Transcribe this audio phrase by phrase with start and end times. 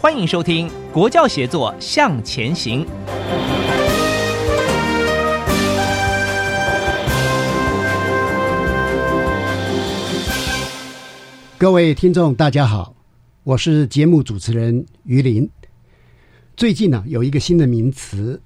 [0.00, 2.86] 欢迎收听《国教协作向前行》。
[11.58, 12.94] 各位听众，大家好，
[13.42, 15.50] 我是节目主持人于林。
[16.56, 18.40] 最近呢，有一个新的名词，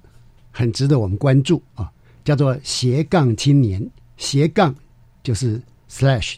[0.49, 1.91] 很值得我们关注啊，
[2.23, 3.87] 叫做斜杠青年。
[4.17, 4.73] 斜杠
[5.21, 6.37] 就是 slash。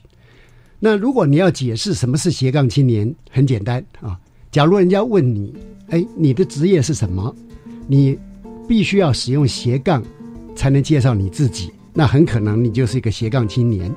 [0.78, 4.20] 那如果你要解释什么是斜杠青年，很简单啊。
[4.56, 5.54] 假如人家问你，
[5.90, 7.36] 哎，你的职业是什么？
[7.88, 8.18] 你
[8.70, 10.02] 必须要使用斜杠
[10.56, 13.94] 才能介绍你自己，那很可能你就是一个斜杠青年。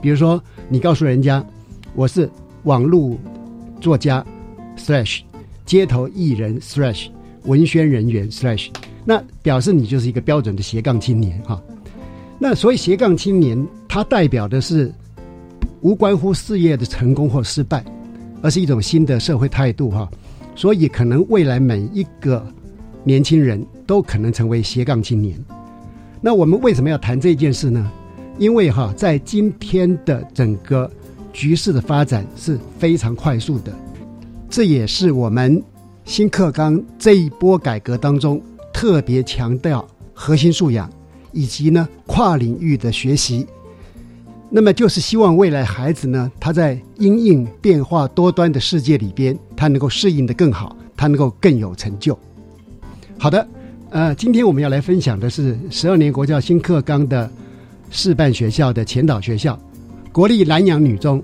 [0.00, 1.40] 比如说，你告诉人家。
[1.94, 2.28] 我是
[2.64, 3.16] 网络
[3.80, 4.26] 作家
[4.76, 5.20] slash
[5.64, 7.06] 街头艺人 slash
[7.44, 8.70] 文宣人员 slash，
[9.04, 11.62] 那表示你就是一个标准的斜杠青年哈。
[12.40, 14.92] 那所以斜杠青年，它代表的是
[15.80, 17.84] 无关乎事业的成功或失败，
[18.42, 20.06] 而是一种新的社会态度哈。
[20.54, 22.46] 所以可能未来每一个
[23.04, 25.42] 年轻人都可能成为斜杠青年。
[26.20, 27.90] 那我们为什么要谈这件事呢？
[28.38, 30.90] 因为哈，在今天的整个
[31.32, 33.72] 局势的发展是非常快速的，
[34.48, 35.62] 这也是我们
[36.04, 38.40] 新课纲这一波改革当中
[38.72, 40.90] 特别强调核心素养
[41.32, 43.46] 以及呢跨领域的学习。
[44.54, 52.16] 那么就是希望未来孩子呢，他在因应变化多端的世界里边，他能够适应的更好，他能够更有成就。
[53.18, 53.48] 好的，
[53.88, 57.30] 呃，今天我们要来分享的是十二年国教新课纲的
[57.90, 59.58] 示范学校的前导学校。
[60.12, 61.22] 国立南洋女中，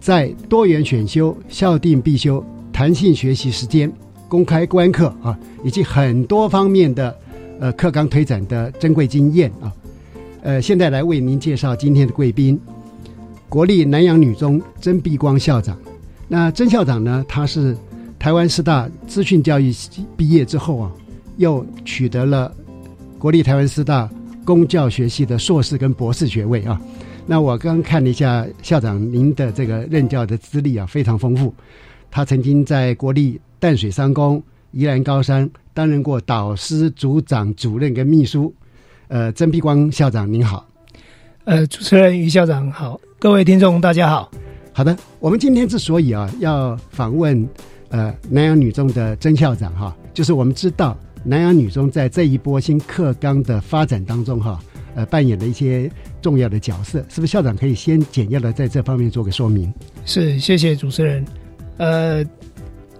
[0.00, 2.42] 在多元选修、校定必修、
[2.72, 3.92] 弹性学习时间、
[4.26, 7.14] 公开观课啊，以及很多方面的
[7.60, 9.70] 呃课纲推展的珍贵经验啊，
[10.44, 12.60] 呃，现在来为您介绍今天的贵宾——
[13.48, 15.74] 国立南洋女中曾碧光校长。
[16.28, 17.74] 那曾校长呢，他是
[18.18, 19.72] 台湾师大资讯教育
[20.18, 20.92] 毕业之后啊，
[21.38, 22.54] 又取得了
[23.18, 24.06] 国立台湾师大
[24.44, 26.78] 公教学系的硕士跟博士学位啊。
[27.24, 31.54] 那我刚看了一下校长您的这个任教的资历啊，非常丰富。
[32.10, 38.54] 他曾经在国立淡水商工、宜兰高山担任过导师、组长、主任跟秘书。
[39.08, 40.66] 呃，曾碧光校长您好。
[41.44, 44.30] 呃，主持人于校长好，各位听众大家好。
[44.72, 47.48] 好的，我们今天之所以啊要访问
[47.90, 54.60] 呃南洋女中的曾校长哈，就是我们知道南洋女中在这一波新课纲的发展当中哈。
[54.96, 55.90] 呃，扮演了一些
[56.22, 59.74] 重要的角色，是不是校长可以先简要的在这方面做个说明？
[60.04, 61.24] 是，谢谢主持人。
[61.78, 62.22] 呃，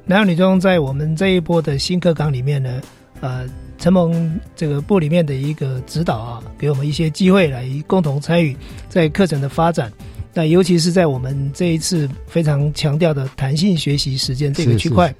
[0.05, 2.81] 南洋女中在我们这一波的新课纲里面呢，
[3.21, 3.47] 呃，
[3.85, 8.57] 陈蒙这个部里面的一个指导啊，给我们一些机会来共同参与
[8.89, 9.93] 在课程的发展。
[10.33, 15.15] 那尤其是在我们这一次非常强调的弹性学习时间这个区块。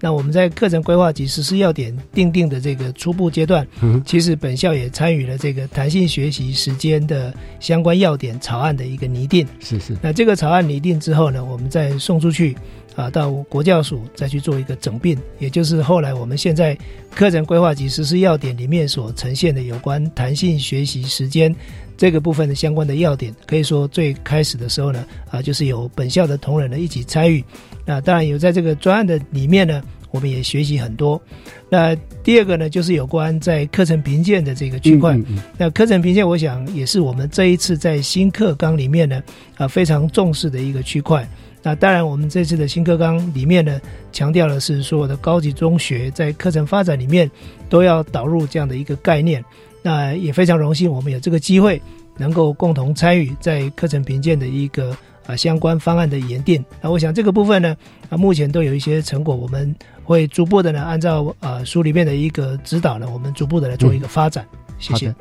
[0.00, 9.46] 那我们在课程规划及实施要点定定的这个初步阶段，嗯，其实本校也参与了这个弹性学习时间的相关要点草案的一个拟定。
[9.60, 9.94] 是是。
[10.02, 12.56] 那这个草案拟定之后呢，我们再送出去，
[12.96, 16.76] 啊，到国教署再去做一个整并，也就是后来我们现在
[17.14, 21.54] 课程规划及实施要点里面所呈现的有关弹性学习时间
[21.96, 27.44] 这个部分的相关的要点，可以说最开始的时候呢，啊，就是有本校的同仁呢一起参与。
[27.84, 31.20] 那当然有在这个专案的里面呢，我们也学习很多。
[31.68, 31.94] 那
[32.24, 35.18] 第二个呢，就是有关在课程评鉴的这个区块。
[35.58, 39.22] 那课程评鉴，我想也是我们这一次在新课纲里面呢，
[39.56, 41.28] 啊非常重视的一个区块。
[41.66, 43.80] 那当然，我们这次的新课纲里面呢，
[44.12, 47.28] 强调的是所有的高级中学在课程发展里面
[47.68, 49.44] 都要导入这样的一个概念。
[49.82, 51.82] 那也非常荣幸，我们有这个机会
[52.18, 54.96] 能够共同参与在课程评鉴的一个
[55.26, 56.64] 啊相关方案的研定。
[56.80, 57.76] 那我想这个部分呢，
[58.10, 59.74] 啊目前都有一些成果，我们
[60.04, 64.46] 会逐步的呢按照啊书里面的一个指导呢，我们逐步的来做一个发展。
[64.78, 65.12] 谢谢。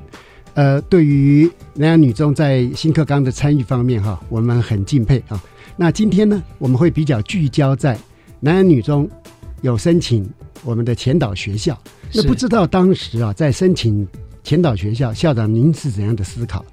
[0.53, 5.41] 呃，对于南洋女中在新课纲的参与方面哈，我们很敬佩啊。
[5.77, 7.97] 那今天呢，我们会比较聚焦在
[8.39, 9.09] 南洋女中
[9.61, 10.27] 有申请
[10.63, 11.77] 我们的前导学校。
[12.13, 14.07] 那不知道当时啊，在申请
[14.43, 16.63] 前导学校，校长您是怎样的思考？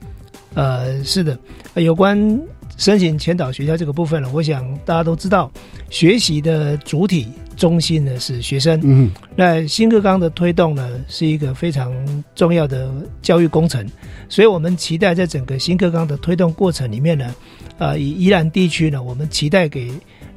[0.54, 1.36] 呃，是的，
[1.74, 2.40] 有关
[2.76, 5.50] 申请前导学校这个部分呢，我想大家都知道，
[5.90, 7.26] 学习的主体
[7.62, 8.80] 中心呢是学生。
[8.82, 11.94] 嗯，那新课纲的推动呢，是一个非常
[12.34, 12.90] 重要的
[13.22, 13.86] 教育工程，
[14.28, 17.32] 所以我们期待在整个新课纲的推动过程里面呢，
[17.78, 19.92] 啊，以宜兰地区呢，我们期待给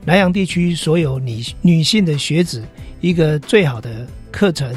[0.06, 2.64] 南洋地区所有女女性的学子
[3.02, 4.06] 一个最好的。
[4.36, 4.68] 课程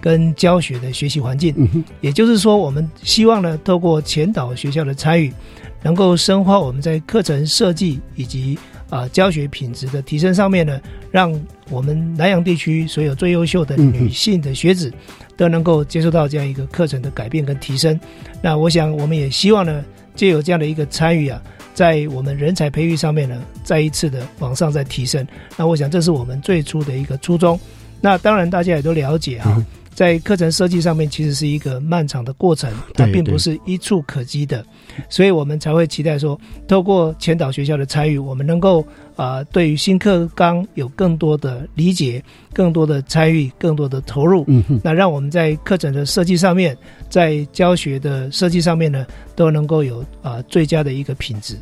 [0.00, 1.54] 跟教学的学习环境，
[2.00, 5.32] 也就是说，我们希望呢，透过前导学校的参与，
[5.80, 8.58] 能够深化我们在课程设计以及
[8.90, 10.80] 啊教学品质的提升上面呢，
[11.16, 11.32] 让
[11.70, 14.92] 我们南洋地区所有最优秀的女性的学子
[15.34, 17.98] 都能够接受到这样一个课程的改变跟提升。
[18.42, 19.82] 那我想，我们也希望呢，
[20.14, 21.40] 借有这样的一个参与啊，
[21.72, 25.26] 在我们人才培育上面呢，再一次的往上再提升。
[25.56, 27.58] 那我想，这是我们最初的一个初衷。
[27.98, 29.56] 那当然，大家也都了解哈，
[29.96, 34.62] 在课程设计上面，其实是一个漫长的过程，它并不是一触可及的，
[35.08, 36.38] 所以我们才会期待说，
[36.68, 42.22] 透过前导学校的参与，我们能够啊，对于新课纲有更多的理解，
[42.52, 44.44] 更多的参与，更多的投入。
[44.48, 46.76] 嗯，那让我们在课程的设计上面，
[47.08, 51.56] 在教学的设计上面呢，都能够有啊最佳的一个品质。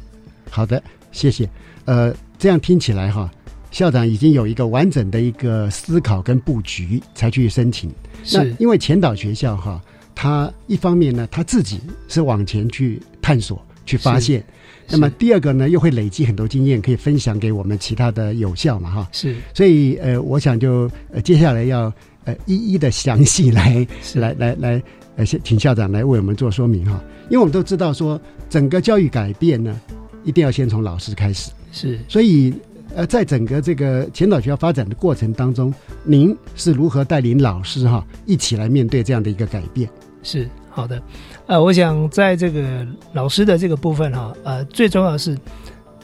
[0.51, 0.83] 好的，
[1.13, 1.49] 谢谢。
[1.85, 3.31] 呃，这样听起来哈。
[3.75, 7.91] 校长已经有一个完整的一个思考跟布局，才去申请。
[8.23, 9.83] 是因为前导学校哈，
[10.15, 14.41] 他一方面呢，他自己是往前去探索、去发现；
[14.89, 19.09] 那么第二个呢，又会累积很多经验，可以分享给我们其他的有效嘛哈。
[19.11, 21.93] 是，所以呃，我想就呃接下来要
[22.23, 23.85] 呃一一的详细来
[24.15, 24.83] 来来来
[25.17, 27.03] 呃，请校长来为我们做说明哈。
[27.25, 29.81] 因为我们都知道说，整个教育改变呢，
[30.23, 31.51] 一定要先从老师开始。
[31.73, 32.55] 是，所以。
[32.95, 35.73] 呃，在整个这个前导学校发展的过程当中，
[36.05, 39.89] 您是如何带领老师哈一起来面对这样的一个改变？
[40.23, 41.03] 是好的，
[41.47, 45.37] 呃，我想在这个老师的这个部分哈，呃，最重要是，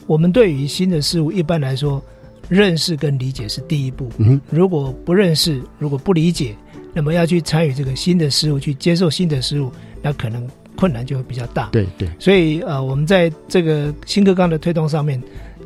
[0.05, 2.03] 我们对于新的事物，一般来说，
[2.49, 4.09] 认识跟理解是第一步。
[4.17, 6.55] 嗯，如果不认识，如果不理解，
[6.93, 9.71] 那么要去参与这个新的事物，去接受新的事物，
[10.01, 11.69] 那可能困难就会比较大。
[11.69, 15.21] 对对，所以呃，我们在这个新课纲的推动上面。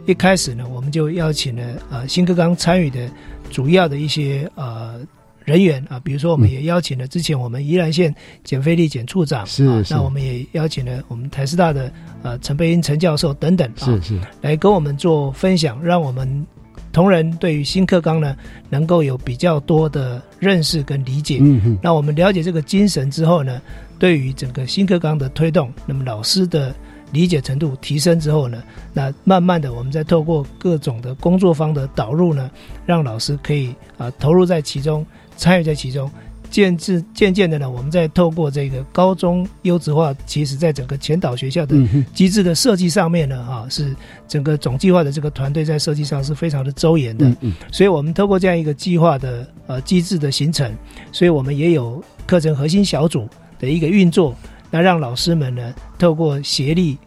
[0.06, 3.10] 一开始呢，我们就邀请了呃新课纲参与的
[3.50, 5.02] 主要的一些呃
[5.44, 8.14] 人员啊，比如说我们也邀请了之前我们宜兰县
[8.44, 11.92] 减肥力减处长，是那我们也邀请了我们台师大的
[12.22, 16.46] 呃陈培英陈教授等等，是是，来跟我们做分享，让我们
[16.92, 18.36] 同仁对于新课纲呢
[18.70, 21.40] 能够有比较多的认识跟理解。
[21.42, 23.60] 嗯嗯，那我们了解这个精神之后呢，
[23.98, 26.76] 对于整个新课纲的推动，那么老师的。
[27.12, 28.62] 理解程度提升之后呢，
[28.94, 32.50] 那慢慢的，我们再透过各种的工作方的导入呢，
[32.86, 35.06] 让老师可以啊投入在其中，
[35.38, 36.12] 参与在其中，
[36.50, 41.76] 渐至渐渐的呢，我们再透过这个高中优质化，其实在整个前导学校的
[42.14, 43.96] 机制的设计上面呢，哈，是
[44.28, 47.32] 整个总计划的这个团队在设计上是非常的周延的，
[47.72, 50.70] 所以我们透过这样一个计划的呃机制的形成，
[51.12, 53.28] 所以我们也有课程核心小组
[53.60, 54.36] 的一个运作。
[54.76, 56.98] 那让老师们呢，透过协力，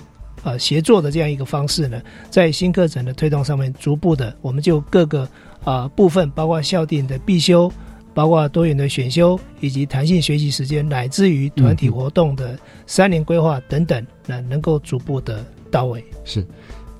[0.42, 5.28] 呃，协作的这样一个方式呢，在新课程的推动上面，逐步的，我们就各个
[5.64, 7.70] 啊部分，包括校定的必修，
[8.14, 16.02] 包括多元的选修，以及弹性学习时间，乃至于团体活动的三年规划等等，那能够逐步的到位。
[16.24, 16.42] 是，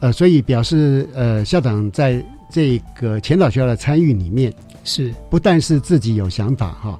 [0.01, 2.23] 呃，所以表示呃，校长在
[2.53, 4.53] 这个前导学校的参与里面，
[4.85, 6.99] 是不但是自己有想法哈，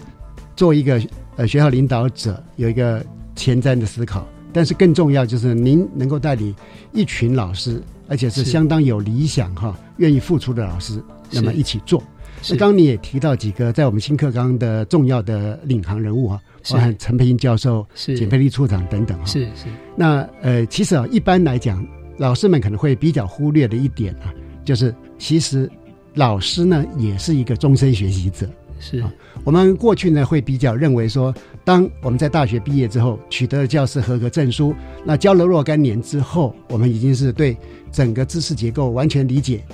[0.57, 0.99] 做一个
[1.37, 3.05] 呃学校领导者有一个。
[3.39, 6.53] 前瞻的思考，但是更重要就是您能够带领
[6.93, 12.03] 一群老师，而且是相当有理想哈，愿意付出的老师，那么一起做。
[12.43, 16.41] 是，刚你也提到几个在我们新课纲的重要的领航人物哈，
[16.71, 19.25] 包含陈培英教授、简佩丽处长等等哈。
[19.25, 19.67] 是是。
[19.97, 25.71] 那呃，其实啊，一般来讲，老师们可能会比较忽略的一点啊，就是其实
[26.15, 28.49] 老师呢也是一个终身学习者。
[28.79, 28.99] 是。
[29.01, 29.13] 啊，
[29.45, 37.57] 我们过去呢会比较认为说，当我们在大学毕业之后，取得了教师合格证书，那教了若干年之后，我们已经是对
[37.91, 39.65] 整个知识结构完全理解，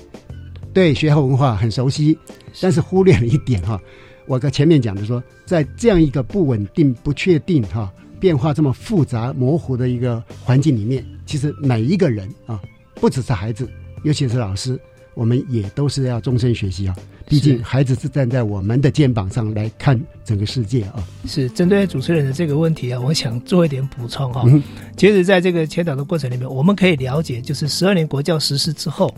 [0.72, 2.18] 对学校文化很熟悉，
[2.60, 3.80] 但是忽略了一点哈，
[4.26, 12.60] 我跟前面讲的说，在这样一个不稳定、不确定哈变化这么复杂、模糊的一个环境里面，其实每一个人啊，
[12.94, 13.68] 不只是孩子，
[14.02, 14.80] 尤其是老师，
[15.14, 16.96] 我们也都是要终身学习啊。
[17.26, 21.02] 毕竟孩子是站在我们的肩膀上来看整个世界啊。
[21.26, 24.42] 是针对主持人的这个问题啊，我想做一点补充哈。
[24.46, 24.62] 嗯。
[24.96, 29.12] 其实，在这个前导的过程里面，我们可以了解，就是十二年国教实施之后，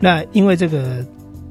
[0.00, 1.04] 那因为这个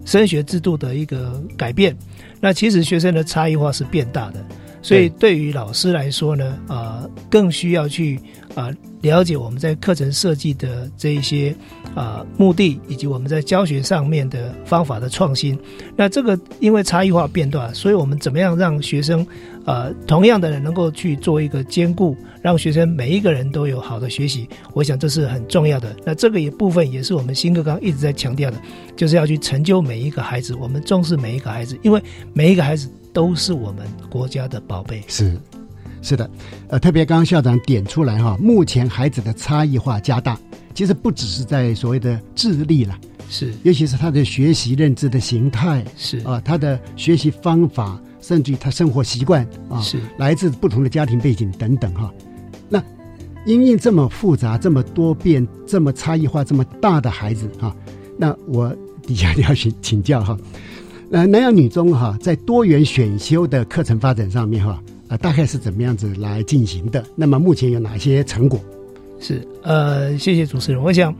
[0.05, 1.95] 升学制度的一个改变，
[2.41, 4.43] 那其实学生的差异化是变大的，
[4.81, 8.19] 所以对于老师来说呢，啊、更需要去
[8.55, 8.69] 啊、
[9.01, 11.56] 了解我们在课程设计的这一些
[11.96, 15.58] 啊、目的，以及我们在教学上面的方法的创新。
[15.96, 19.25] 那这个因为差异化变大，所以我们怎么样让学生
[19.65, 25.96] 呃同样的人能够去做一个兼顾，让学生每一个人都有好的学习，我想这是很重要的。
[26.06, 28.58] 那这个也部分也是我们新课纲一直在强调的，
[28.96, 32.01] 就是要去成就每一个孩子，我们重视每一个孩子，因为
[32.34, 35.03] 每一个孩子都是我们国家的宝贝。
[35.08, 35.38] 是，
[36.01, 36.29] 是的，
[36.70, 40.38] 呃，特别刚刚校长点出来哈，目前孩子的差异化加大，
[40.74, 42.98] 其实不只是在所谓的智力了，
[43.29, 52.12] 是尤其是他的学习认知的形态是啊，他的学习方法，甚至于他生活习惯啊，是来自不同的家庭背景等等哈。
[52.70, 52.82] 那
[53.46, 57.75] 因应这么复杂、这么多变、这么差异化、这么大的孩子哈，
[58.18, 58.75] 那我
[59.06, 60.38] 底下就要请请教哈。
[61.12, 67.03] 呃，南洋女中哈，在多元选修的课程发展上面哈，啊、大概是怎么样子来进行的？
[67.15, 68.59] 那么目前有哪些成果？
[69.19, 70.81] 是，呃，谢谢主持人。
[70.81, 71.13] 我想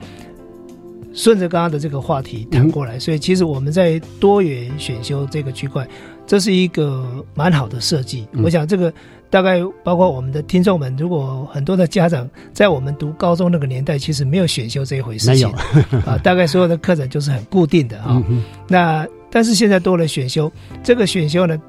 [1.12, 5.86] 顺着刚刚的这个话题谈过来，所以其实我们在多元选修这个区块，
[6.26, 7.04] 这是一个
[7.34, 8.26] 蛮好的设计。
[8.32, 8.94] 嗯我想这个
[9.28, 15.52] 大概包括我们的听众们，如果很多的家长在我们读高中那个年代，其实没有选修这一回事情
[15.92, 18.22] 没啊，大概所有的课程就是很固定的啊。
[18.28, 20.50] 嗯那但是现在多了选修，
[20.82, 21.60] 这个选修呢，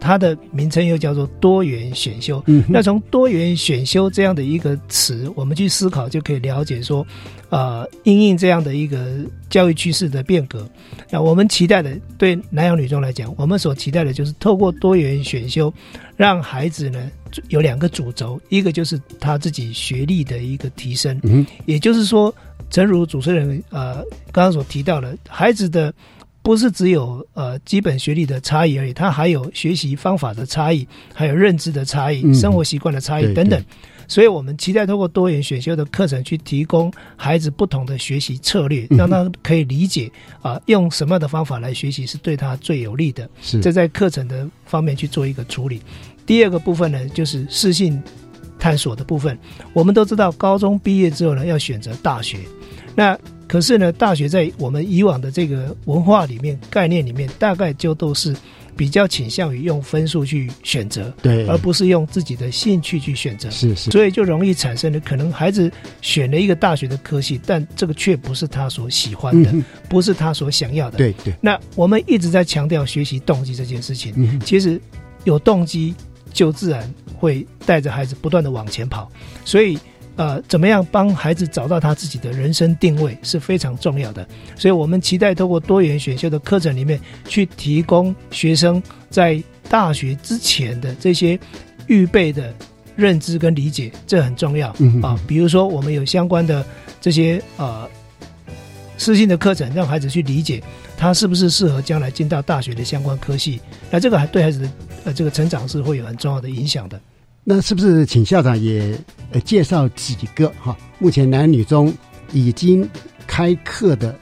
[0.00, 2.42] 它的名称又叫做多元选修。
[2.46, 7.06] 嗯那从多元选修这样的一个词，我们去思考，就可以了解说，
[7.50, 9.18] 呃，因应这样的一个
[9.50, 10.68] 教育趋势的变革，
[11.10, 15.72] 那我们期待的，对南洋女中来讲，我们所期待的就是透过多元选修，
[16.16, 17.10] 让孩子呢
[17.48, 22.34] 有两个主轴，一个就是他自己学历的一个提升，嗯也就是说，
[22.70, 23.96] 正如主持人呃
[24.30, 25.92] 刚刚所提到的，孩子的
[26.48, 33.62] 不是只有呃基本学历的差异而已，它还有学习方法的差异，还有认知的差异、嗯生活习惯的差异等等。
[34.08, 43.28] 所以，我们期待通过多元选修的课程，去提供孩子不同的学习策略，嗯让他可以理解啊、用什么样的方法来学习是对他最有利的。
[43.42, 45.82] 是这在课程的方面去做一个处理。
[46.24, 48.02] 第二个部分呢，就是适性
[48.58, 49.38] 探索的部分。
[49.74, 52.38] 我们都知道，高中毕业之后呢，要选择大学。
[52.94, 58.36] 那可是呢，大学在我们以往的这个文化里面、概念里面，大概就都是
[58.76, 63.50] 比较倾向于用分数去选择，对，而不是用自己的兴趣去选择。
[63.50, 70.98] 是是所以就容易产生了可能孩子选了一个大学的科系，但这个却不是他所喜欢的，嗯不是他所想要的。
[70.98, 74.78] 对对，那我们一直在强调学习动机这件事情，嗯其实
[75.24, 75.94] 有动机
[76.32, 79.10] 就自然会带着孩子不断的往前跑，
[79.44, 79.78] 所以。
[80.18, 91.38] 呃，怎么样帮孩子找到他自己的人生定位是非常重要的，所以我们期待透过多元选修的课程里面，去提供学生在大学之前的这些
[91.86, 92.52] 预备的
[92.96, 95.16] 认知跟理解，这很重要嗯啊。
[95.24, 96.66] 比如说，我们有相关的
[97.00, 97.88] 这些呃
[98.96, 100.60] 私信的课程，让孩子去理解
[100.96, 103.60] 他是不是适合将来进到大学的相关科系。
[103.88, 104.70] 那这个还对孩子的
[105.04, 107.00] 呃这个成长是会有很重要的影响的。
[107.44, 108.98] 那是不是请校长也
[109.32, 110.76] 呃介绍几个哈？
[110.98, 111.92] 目前男女中
[112.32, 112.86] 已经
[113.26, 114.14] 开课的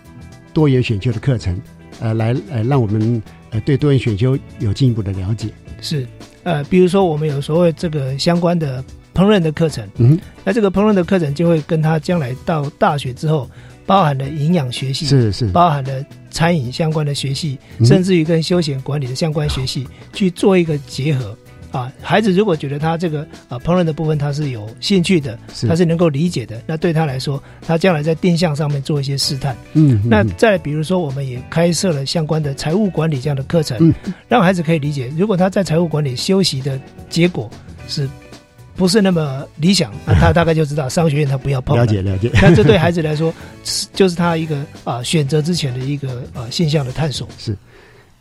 [0.53, 1.61] 多元选修的课程，
[1.99, 3.21] 呃，来呃让我们
[3.51, 5.49] 呃对多元选修有进一步的了解。
[5.81, 6.07] 是
[6.45, 8.83] 呃，比如说我们有所谓这个相关的
[9.13, 13.51] 烹饪的课程，嗯，那这个烹饪的课程就会跟他将来到大学之后，
[13.85, 21.37] 包含了营养学系，是是，包含了餐饮相关的学系，嗯甚至于跟休闲管理的相关学系去做一个结合。
[21.77, 25.69] 啊，孩子如果觉得他这个啊烹饪的部分他是有兴趣的，是。
[25.69, 29.55] 他是能够理解的，那对他来说，他将来在定向上面做一些试探。
[29.75, 30.31] 嗯，那嗯。
[30.39, 34.15] 再比如说，我们也开设了相关的财务管理这样的课程，嗯。
[34.29, 36.81] 让孩子可以理解，如果他在财务管理修习的
[37.11, 37.51] 结果
[37.89, 38.09] 是
[38.75, 41.85] 不是那么理想， 那他大概就知道商学院他不要碰了。
[41.85, 43.33] 了解了解，那这对 孩子来说，
[43.65, 47.29] 是就是他一个啊、选择之前的一个啊现象的探索。
[47.39, 47.57] 是。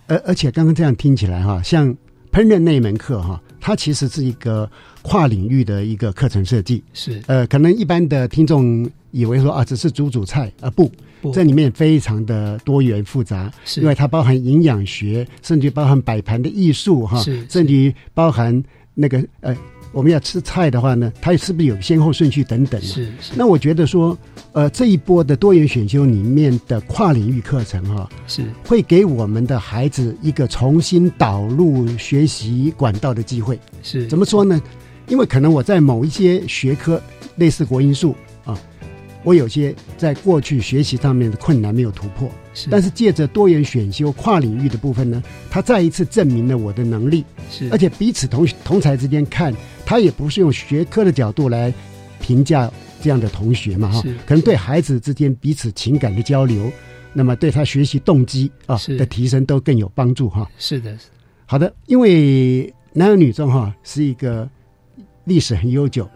[0.07, 1.87] 而而且刚刚这样听起来哈，像
[2.31, 4.69] 烹饪那一门课哈，它其实是一个
[5.01, 6.83] 跨领域的一个课程设计。
[6.93, 7.19] 是。
[7.25, 10.87] 呃，可能一般的听众以为说啊，只是煮煮菜啊，不，
[11.19, 11.31] 不。
[11.31, 13.81] 这里面非常的多元复杂，是。
[13.81, 19.57] 因为它包含营养学，甚至包含摆盘的艺术哈，是甚至于包含那个呃
[19.95, 22.81] 我们要吃菜的话呢，它是不是有先后顺序等等？
[22.81, 23.31] 是是。
[23.33, 24.15] 那我觉得说，
[24.51, 33.57] 呃，这一波的多元选修里面的跨领域课程哈，是会给我们的孩子一个重新导入学习管道的机会。
[33.83, 34.61] 是怎么说呢？
[35.07, 37.01] 因为可能我在某一些学科，
[37.37, 38.34] 类似国音数啊，
[39.25, 42.31] 我有些在过去学习上面的困难没有突破。
[42.53, 47.25] 是，但是借着多元选修跨领域的部分呢，他再一次证明了我的能力。
[47.51, 49.53] 是，而且彼此同同才之间看，
[49.85, 51.73] 他也不是用学科的角度来
[52.21, 56.71] 评价这样的同学嘛，哈，可能对孩子之间彼此情感的交流，
[57.11, 60.49] 那么对他学习动机啊的提升都更有帮助哈。
[60.57, 60.97] 是的，
[61.45, 64.49] 好的，因为男有女中哈是一个
[65.25, 66.09] 历史很悠久，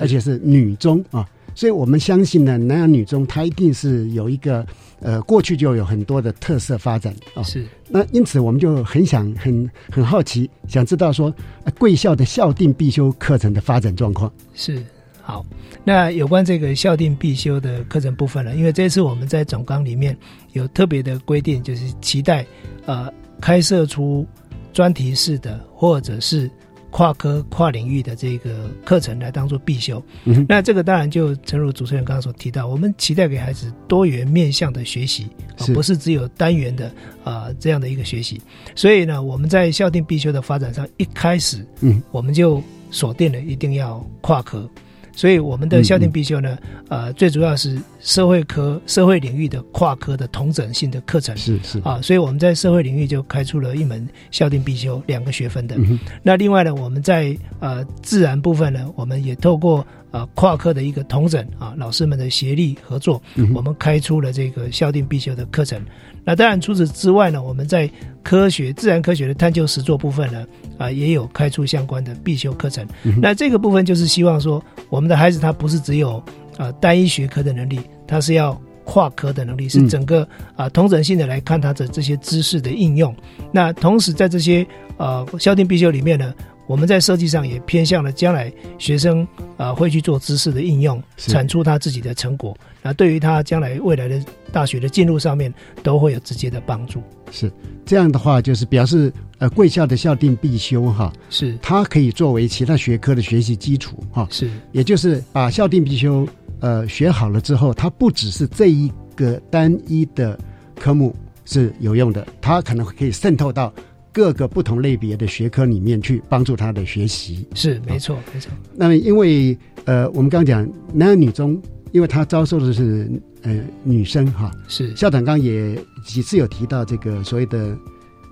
[0.00, 4.66] 而且是女中啊，所以我们相信呢，南洋女中它一定是有一个。
[5.04, 7.66] 呃，过去就有很多的特色发展啊，是。
[7.88, 11.34] 那因此，我们就很想、很很好奇，想知道说
[11.76, 14.32] 贵校的校定必修课程的发展状况。
[14.54, 14.80] 是
[15.20, 15.44] 好，
[15.82, 18.54] 那有关这个校定必修的课程部分呢？
[18.54, 20.16] 因为这次我们在总纲里面
[20.52, 22.46] 有特别的规定，就是期待
[22.86, 24.24] 呃开设出
[24.72, 26.48] 专题式的或者是。
[26.92, 30.00] 跨科跨领域的这个课程来当做必修，
[30.46, 35.26] 那这个当然就诚如主持人刚刚所提到，我们期待给孩子多元面向的学习，
[35.74, 36.92] 不是只有单元的
[37.24, 38.40] 啊这样的一个学习。
[38.76, 44.68] 所以呢，我们在校定必修的发展上，一开始，嗯，我们就锁定了一定要跨科。
[45.14, 51.78] 所以我们的校定必修呢，呃，最主要是社会科、社会领域的跨科的同整性的课程，是是。
[51.80, 55.76] 啊，所以我们在社会领域就开出了一门校定必修两个学分的。
[56.22, 63.22] 那另外呢，我们在呃自然部分呢，我们也透过呃跨科的一个同整啊，老师们的协力合作，
[63.54, 65.80] 我们开出了这个校定必修的课程。
[66.24, 67.90] 那当然，除此之外呢，我们在
[68.22, 70.46] 科学、自然科学的探究实作部分呢，
[70.78, 72.86] 啊，也有开出相关的必修课程。
[73.20, 76.22] 那这个部分就是希望说，我们的孩子他不是只有
[76.56, 83.14] 啊单一学科的能力，他是要跨科的能力，是整个啊同整性的来看他的这些知识的应用。
[83.50, 84.64] 那同时在这些
[84.98, 86.32] 呃校定必修里面呢。
[86.68, 92.56] 我们在设计上也偏向了将来学生啊会去做知识的应用，产出他自己的成果。
[92.82, 97.02] 那对于他将来未来的大学的进入上面，都会有直接的帮助。
[97.30, 97.50] 是
[97.86, 104.26] 这样的话，就是表示呃贵校的校定必修哈，是它可以作为其他学科的学习基础哈。
[104.30, 106.26] 是，也就是把校定必修
[106.60, 110.38] 呃学好了之后，它不只是这一个单一的
[110.78, 111.14] 科目
[111.44, 113.72] 是有用的，它可能可以渗透到。
[114.14, 118.52] 各个不同类别的学科里面去帮助他的学习是没错没错。
[118.74, 121.58] 那么因为呃我们刚讲男儿女中，
[121.92, 123.10] 因为他招收的是
[123.42, 127.76] 呃女生哈，是校长刚也几次有提到这个所谓的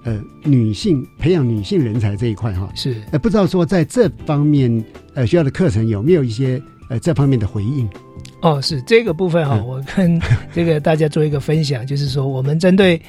[0.05, 7.89] 呃女性培养女性人才这一块哈，是呃不知道说在这方面呃学校的课程有没有一些呃这方面的回应？
[8.43, 10.21] 哦，是这个部分哈，我跟
[10.53, 13.01] 这个大家做一个分享， 就是说我们针对。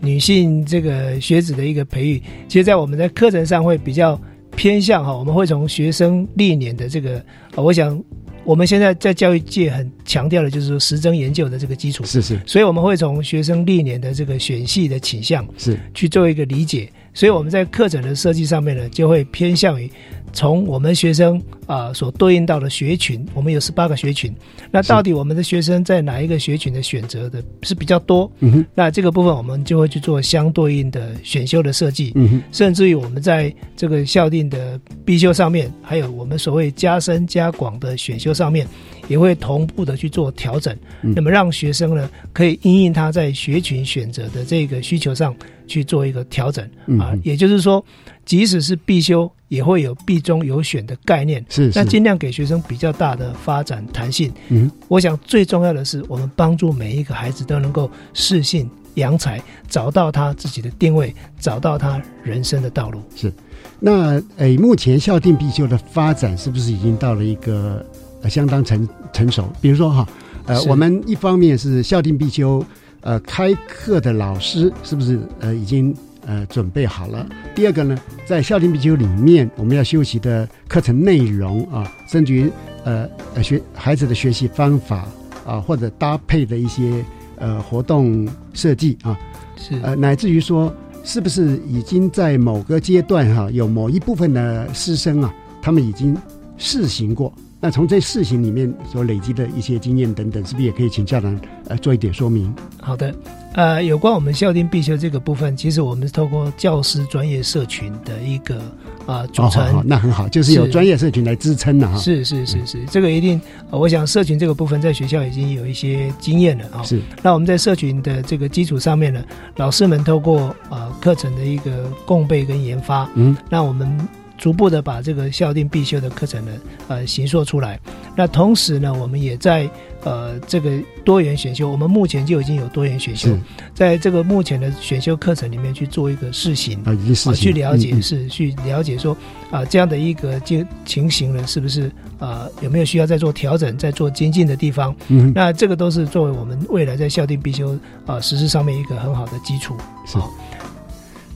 [0.00, 4.16] 女性这个学子的一个培育，其实，在我们的课程上会比较
[4.54, 7.20] 偏向哈，我们会从学生历年的这个，
[7.56, 8.00] 我想
[8.48, 15.78] 我们现在在教育界很强调的就是说实证研究的这个基础，是是，所以我们会从学生历年的这个选系的倾向是。
[15.92, 19.90] 去做一个理解，所以我们在课程的设计上面呢，就会偏向于。
[20.32, 24.34] 从我们学生啊所对应到的学群，我们有十八个学群，
[24.70, 28.30] 那到底我们的学生在哪一个学群的选择的是比较多？
[28.40, 38.66] 嗯哼，那这个部分我们就会去做相对应的选修的设计，嗯哼，甚至于我们在这个校定的必修上面，还有我们所谓加深加广的选修上面，
[39.08, 45.34] 也会同步的去做调整，那么让学生呢可以因应他在学群选择的这个需求上
[45.66, 46.68] 去做一个调整
[47.00, 47.84] 啊，也就是说。
[48.24, 51.44] 即使是必修，也会有必中有选的概念。
[51.48, 54.32] 是，那尽量给学生比较大的发展弹性。
[54.48, 63.00] 嗯，我想最重要的是，我们帮助每一个孩子都能够适性扬才，找到他自己的定位，找到他人生的道路。
[63.16, 63.32] 是，
[63.80, 67.84] 那诶，目前校定必修的发展是不是已经到了一个
[68.22, 69.50] 呃相当成成熟？
[69.60, 70.08] 比如说哈，
[70.46, 72.64] 呃，我们一方面是校定必修，
[73.00, 75.94] 呃，开课的老师是不是呃已经？
[76.28, 77.26] 呃，准备好了。
[77.54, 82.50] 第二个呢，在校定必修里面，我们要修习的课程内容啊，甚至于
[82.84, 85.08] 呃呃学孩子的学习方法
[85.46, 87.02] 啊，或者搭配的一些
[87.38, 89.18] 呃活动设计啊，
[89.56, 90.70] 是呃乃至于说，
[91.02, 96.14] 是不是已经在某个阶段哈，有某一部分的师生啊，他们已经
[96.58, 102.54] 试行过那从这事情里面所累积的一些经验等等，是不是也可以请校长呃做一点说明？
[102.80, 103.12] 好的，
[103.58, 108.62] 呃，有关我们校定必修这个部分，其实我们是透过教师专业社群的一个
[109.04, 111.98] 啊组成，那很好，就是有专业社群来支撑的哈。
[111.98, 113.40] 是是是是，这个一定，
[113.70, 116.84] 呃我想社群这个部分在学校已经有一些经验了啊。
[116.84, 119.24] 是那我们在社群的这个基础上面呢，
[119.56, 126.52] 老师们透过呃课程的一个共备跟研发，嗯，那我们逐步的把这个校定必修的课程呢，
[126.86, 127.78] 呃，形塑出来。
[128.16, 129.68] 那同时呢，我们也在
[130.04, 130.70] 呃这个
[131.04, 133.36] 多元选修，我们目前就已经有多元选修，
[133.74, 136.78] 在这个目前的选修课程里面去做一个试行。
[136.84, 136.96] 啊，
[137.34, 139.16] 去了解嗯嗯是去了解说
[139.50, 144.94] 啊、这样的一个情情形呢，是不是啊、有没有需要再做调整、再做精进的地方？
[145.08, 149.74] 嗯那这个都是作为我们未来在校定必修啊、实施上面一个很好的基础。
[150.06, 150.32] 是好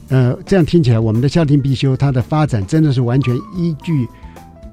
[0.09, 4.07] 呃，这样听起来，我们的校定必修它的发展真的是完全依据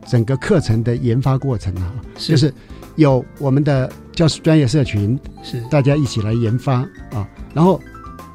[0.07, 2.33] 整个课程的研发过程啊，是。
[2.33, 2.53] 就是
[2.97, 5.61] 有我们的教师专业社群，是。
[5.71, 6.81] 大家一起来研发
[7.13, 7.81] 啊，然后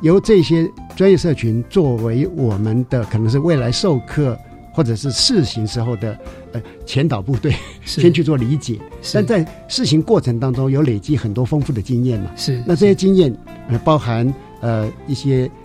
[0.01, 4.37] 由这些专业社群作为我们的可能是未来授课
[4.73, 6.17] 或者是试行时候的
[6.53, 7.53] 呃前导部队，
[7.83, 8.01] 是。
[8.01, 9.21] 先去做理解，是。
[9.21, 12.19] 但在试行过程当中有累积很多丰富的经验。
[12.21, 13.35] 嘛，是那这些经验
[13.69, 15.49] 呃包含呃一些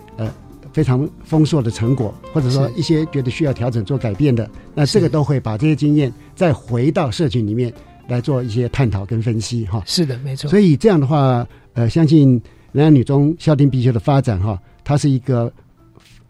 [0.73, 7.73] 非常丰硕的成果，或者说一些觉得需要调整做改变的，那这个都会把这些经验再回到社群里面
[8.07, 9.83] 来做一些探讨跟分析哈。
[9.85, 10.49] 是的，没错。
[10.49, 15.51] 所以这样的话，呃，相信南洋女中校定必修的发展哈，它是一个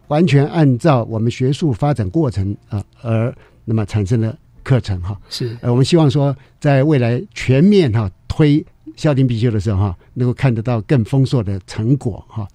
[0.08, 5.16] 完全按照我们学术发展过程啊、呃而那么产生的课程哈。
[5.30, 8.64] 是呃，我们希望说，在未来全面哈、推
[8.96, 12.46] 校定必修的时候哈、能够看得到更丰硕的成果哈、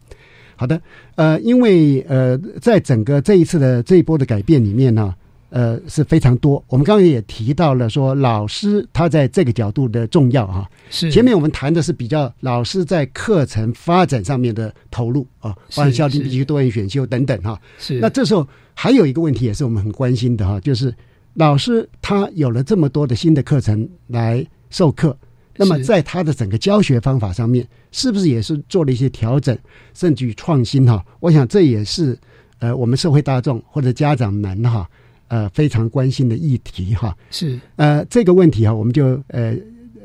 [0.57, 0.81] 好的，
[1.15, 5.13] 呃，因为呃，在整个这一次的这一波的改变里面呢，
[5.49, 6.61] 呃，是非常多。
[6.67, 11.11] 我们刚刚也提到了说，老师他在这个角度的重要啊、是。
[11.11, 17.99] 前面我们谈的是比较老师在课程发展上面的投入啊，包含是校定必是修、多元选修等等哈、是。
[17.99, 20.93] 那这时候还有一个问题也是我们很关心的哈，就是
[21.35, 25.15] 老师他有了这么多的新的课程来授课，
[25.55, 27.65] 那么在他的整个教学方法上面，
[27.97, 29.57] 是不是也是做了一些调整，
[29.95, 31.03] 甚至于创新哈？
[31.19, 32.15] 我想这也是
[32.59, 34.87] 呃我们社会大众或者家长们哈
[35.29, 37.17] 呃非常关心的议题哈。
[37.31, 39.57] 是呃，这个问题哈，我们就呃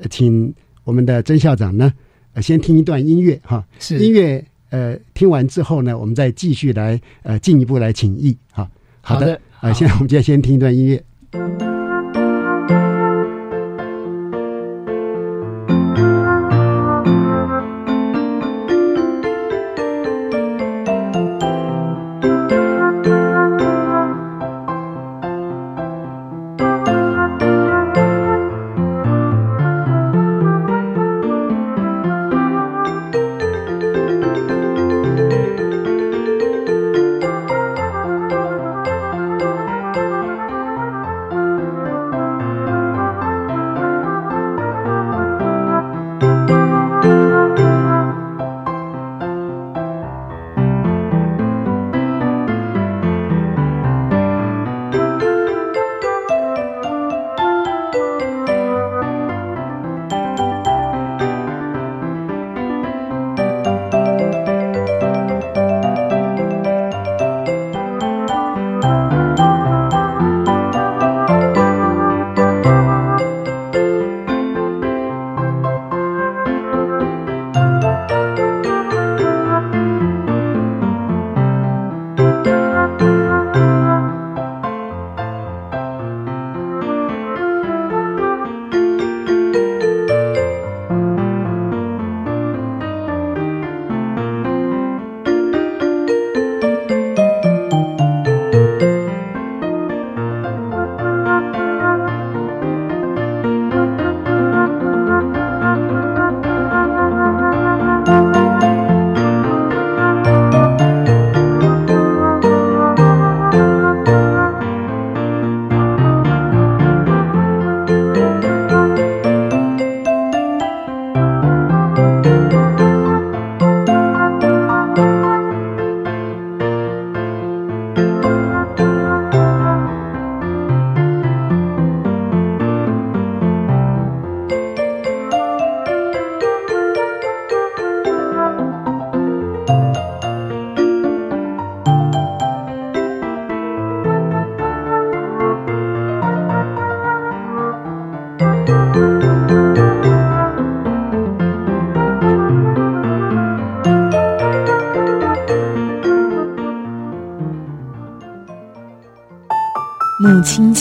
[0.09, 0.50] 请
[0.85, 1.92] 我们的曾校长呢，
[2.33, 3.62] 呃先听一段音乐哈。
[3.78, 8.66] 是音乐呃听完之后呢，我们再继续来呃进一步来请益哈。
[9.02, 11.71] 好的，啊呃，现在我们就先听一段音乐。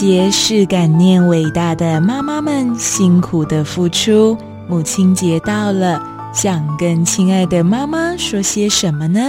[0.02, 4.36] 节是感念伟大的妈妈们辛苦的付出。
[4.68, 6.02] 母亲节到了，
[6.34, 9.22] 想跟亲爱的妈妈说些什么呢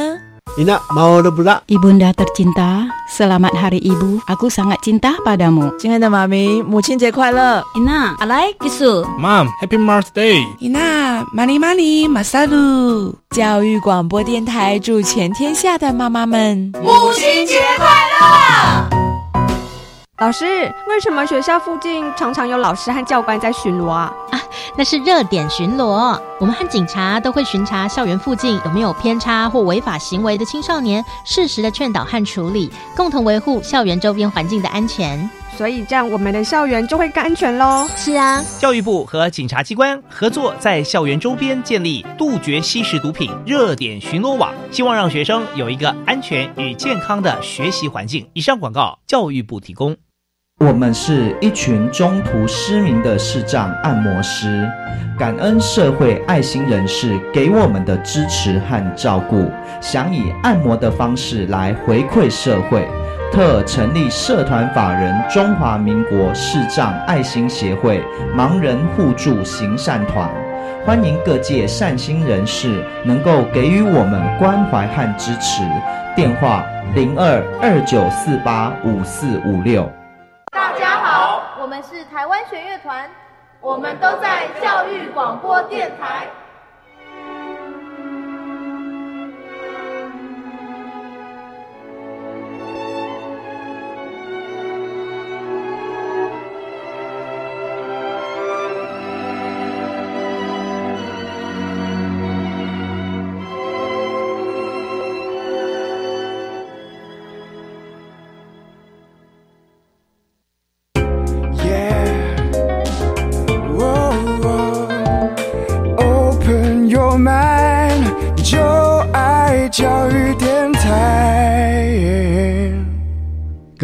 [0.56, 1.61] ？Ina mau pula.
[1.68, 4.24] Ibunda tercinta, selamat Hari Ibu.
[4.24, 5.76] Aku sangat cinta padamu.
[5.76, 9.04] 亲爱的妈咪，母亲节快乐！Ina, alai kisu.
[9.20, 10.40] Mom, Happy Mother's Day.
[10.58, 13.12] Ina, mani mani, masalu.
[13.37, 17.87] 教育广播电台祝全天下的妈妈们母亲节快
[18.96, 19.02] 乐！
[20.18, 20.44] 老师，
[20.87, 24.12] 为什么学校附近常常有老师和教官在巡逻啊？
[24.31, 24.38] 啊，
[24.77, 26.20] 那是热点巡逻。
[26.38, 35.29] 我们和警察都会巡查校园附近有没有偏差或违法行为的青少年，适时的劝导和处理，共同维护校园周边环境的安全。
[35.57, 37.87] 所以这样，我们的校园就会更安全喽。
[37.95, 48.27] 是啊，教育部和警察机关合作，在校园周边建立杜绝吸食毒品热点巡逻网，希望让学生有一个安全与健康的学习环境。
[48.33, 49.97] 以上广告，教育部提供。
[50.61, 54.69] 我们是一群中途失明的视障按摩师，
[55.19, 62.87] 感恩社会爱心人士给我们的支持和照顾，想以按摩的方式来回馈社会，
[63.33, 68.05] 特成立社团法人中华民国视障爱心协会
[68.37, 70.31] 盲人互助行善团，
[70.85, 75.62] 欢迎各界善心人士能够给予我们关怀和支持，
[76.14, 76.62] 电话
[76.95, 79.90] 零二二九四八五四五六。
[80.51, 83.09] 大家好我们是台湾弦乐团，
[83.62, 86.27] 我们都在教育广播电台。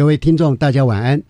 [0.09, 1.21] 各位听众，大家晚安。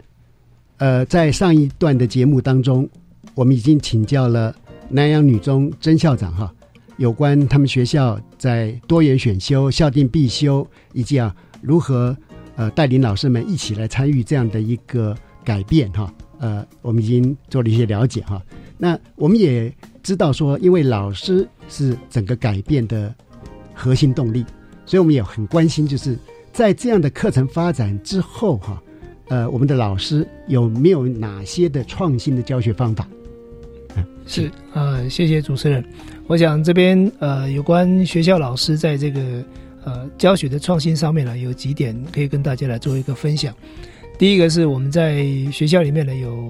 [0.78, 2.90] 呃，在上一段的节目当中，
[3.36, 4.56] 我们已经请教了
[4.88, 6.50] 南洋女中曾校长哈，
[6.96, 12.16] 有关他们学校在多元选修、校定必修，以及啊如何
[12.56, 15.14] 呃带领老师们一起来参与这样的一个
[15.44, 16.14] 改变哈。
[16.40, 18.42] 呃，我们已经做了一些了解哈。
[18.78, 19.70] 那我们也
[20.02, 23.14] 知道说，因为老师是整个改变的
[23.74, 24.46] 核心动力，
[24.86, 26.18] 所以我们也很关心，就是。
[26.52, 28.82] 在这样的课程发展之后，哈，
[29.28, 33.08] 呃，我们的老师有没有哪些的创新的教学方法？
[34.26, 35.84] 是啊，谢谢主持人。
[36.28, 39.44] 我想这边呃，有关学校老师在这个
[39.84, 43.52] 呃教学的创新上面呢，有几点可以跟大家来做一个分享。
[44.20, 46.48] 第一个是我们在学校里面呢有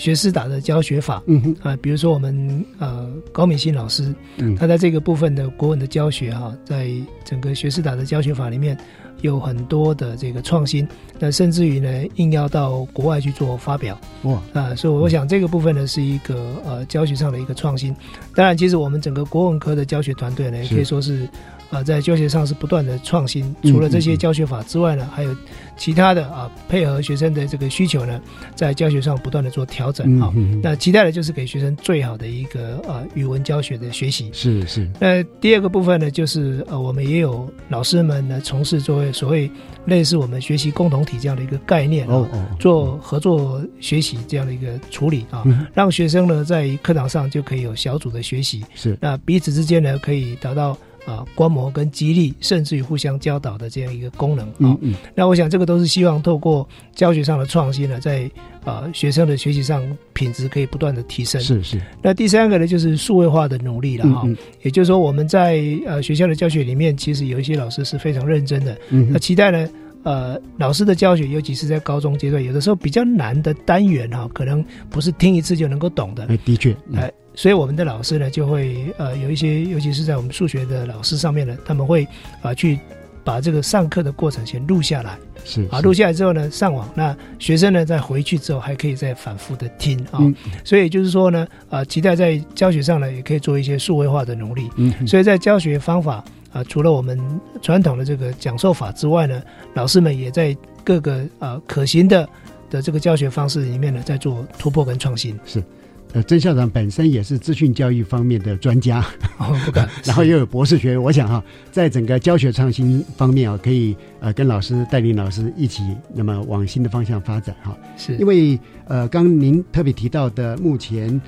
[0.00, 6.90] 学思达的教学法，嗯哼啊，比如说我们呃高敏欣老师，嗯，他在这个部分的国文的教学哈，在
[7.22, 8.74] 整个学思达的教学法里面。
[9.22, 14.74] 有很多的这个创新，那甚至于呢，硬要到国外去做发表，哇啊！
[14.74, 17.94] 所以我想这个部分呢，是一个呃教学上的一个创新。
[18.34, 21.28] 当然，其实我们整个国文科的教学团队呢，也可以说是。
[21.70, 23.54] 啊，在教学上是不断的创新。
[23.62, 25.34] 除了这些教学法之外呢，还有
[25.76, 28.20] 其他的啊，配合学生的这个需求呢，
[28.54, 30.32] 在教学上不断的做调整啊。
[30.62, 34.30] 那期待的就是给学生最好的一个啊语文教学的学习。
[34.32, 34.90] 是是。
[34.98, 39.50] 那第二个部分呢，就是呃，我们也有老师们呢从事作为所谓
[39.84, 42.28] 类似我们学习共同体这样的一个概念哦，
[42.58, 48.64] 做合作学习这样的一个处理啊，让学生呢在课堂上就可以有小组的学习。
[48.74, 48.98] 是。
[49.00, 50.76] 那彼此之间呢可以达到。
[51.06, 54.76] 啊，观摩跟激励，甚至于互相教导的这样一个功能啊。
[55.14, 58.30] 那我想，这个都是希望透过教学上的创新呢，在
[58.64, 59.82] 啊学生的学习上
[60.12, 61.40] 品质可以不断的提升。
[61.40, 61.80] 是是。
[62.02, 64.28] 那第三个呢，就是数位化的努力了哈。
[64.62, 68.76] 也就是说，我们在呃学校的教学里面，其实有一些老师是非常认真的。
[68.88, 69.68] 那期待呢，
[70.02, 76.26] 呃，老师的教学，尤其是在高中阶段，有的时候比较难的单元哈，可能不是听一次就能够懂的。
[76.26, 77.10] 哎，的确，哎。
[77.40, 82.06] 所以我们的老师呢，就会呃有一些，尤其是在我们数学的老师上面呢，他们会
[82.42, 82.78] 啊去
[83.24, 90.20] 把这个上课的过程先录下来，是啊录下来之后呢，上网，那学生呢再回去之后还可以再反复的听啊，
[90.66, 96.22] 所以就是说呢，啊期待在教学上呢也可以做一些数位化的努力，嗯，所以在教学方法
[96.52, 97.18] 啊，除了我们
[97.62, 102.28] 传统的这个讲授法之外呢，老师们也在各个呃可行的
[102.68, 105.64] 的这个教学方式里面呢，在做突破跟创新，是。
[106.12, 109.00] 呃，曾校长本身也是资讯教育方面的专家，
[109.38, 117.76] 哦、不敢， 然后又有博士学位，我想哈，在整个教学创新方面啊，可以呃跟老师带领老师一起，那么往新的方向发展哈。
[117.96, 121.20] 是因为呃，刚您特别提到的目前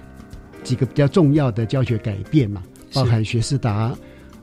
[0.64, 2.60] 几个比较重要的教学改变嘛，
[2.92, 3.96] 包含学思达，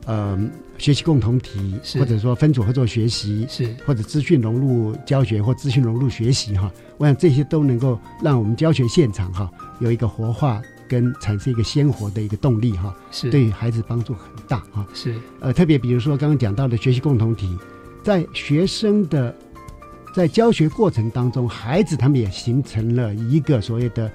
[0.06, 0.40] 呃，
[0.78, 13.30] 学习共同体，或者说分组合作学习，是或者资讯融入教学或资讯融入学习哈，我想这些都能够让我们教学现场哈有一个活化跟产生一个鲜活的一个动力哈，是。
[13.30, 14.86] 对孩子帮助很大哈。
[14.94, 15.16] 是。
[15.40, 17.58] 呃，特别比如说刚刚讲到的学习共同体，
[18.04, 19.36] 在学生的
[20.16, 24.12] 在教学过程当中，孩子他们也形成了一个所谓的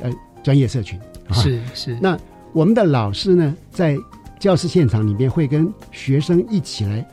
[0.00, 0.10] 呃
[0.42, 0.98] 专业社群，
[1.32, 1.98] 是是。
[2.00, 2.18] 那
[2.52, 3.98] 我们的老师呢，在
[4.40, 7.06] 教室现场里面会跟学生一起来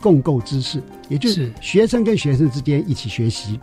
[0.00, 1.50] 共构知识，也就是。
[1.60, 3.58] 学生跟学生之间一起学习，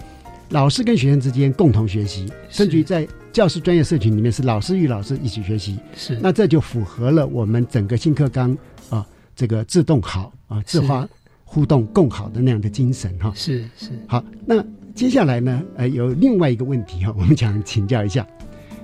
[0.49, 5.77] 老师跟学生之间共同学习，甚至于在教师专业社群里面是老师与老师一起学习。
[5.95, 8.55] 是，那这就符合了我们整个新课纲
[8.89, 9.05] 啊，
[9.35, 11.07] 这个自动好啊，自发
[11.43, 13.31] 互动共好的那样的精神哈。
[13.35, 13.89] 是是。
[14.07, 18.25] 好，那接下来呢，呃，有另外一个问题哈，我们想请教一下，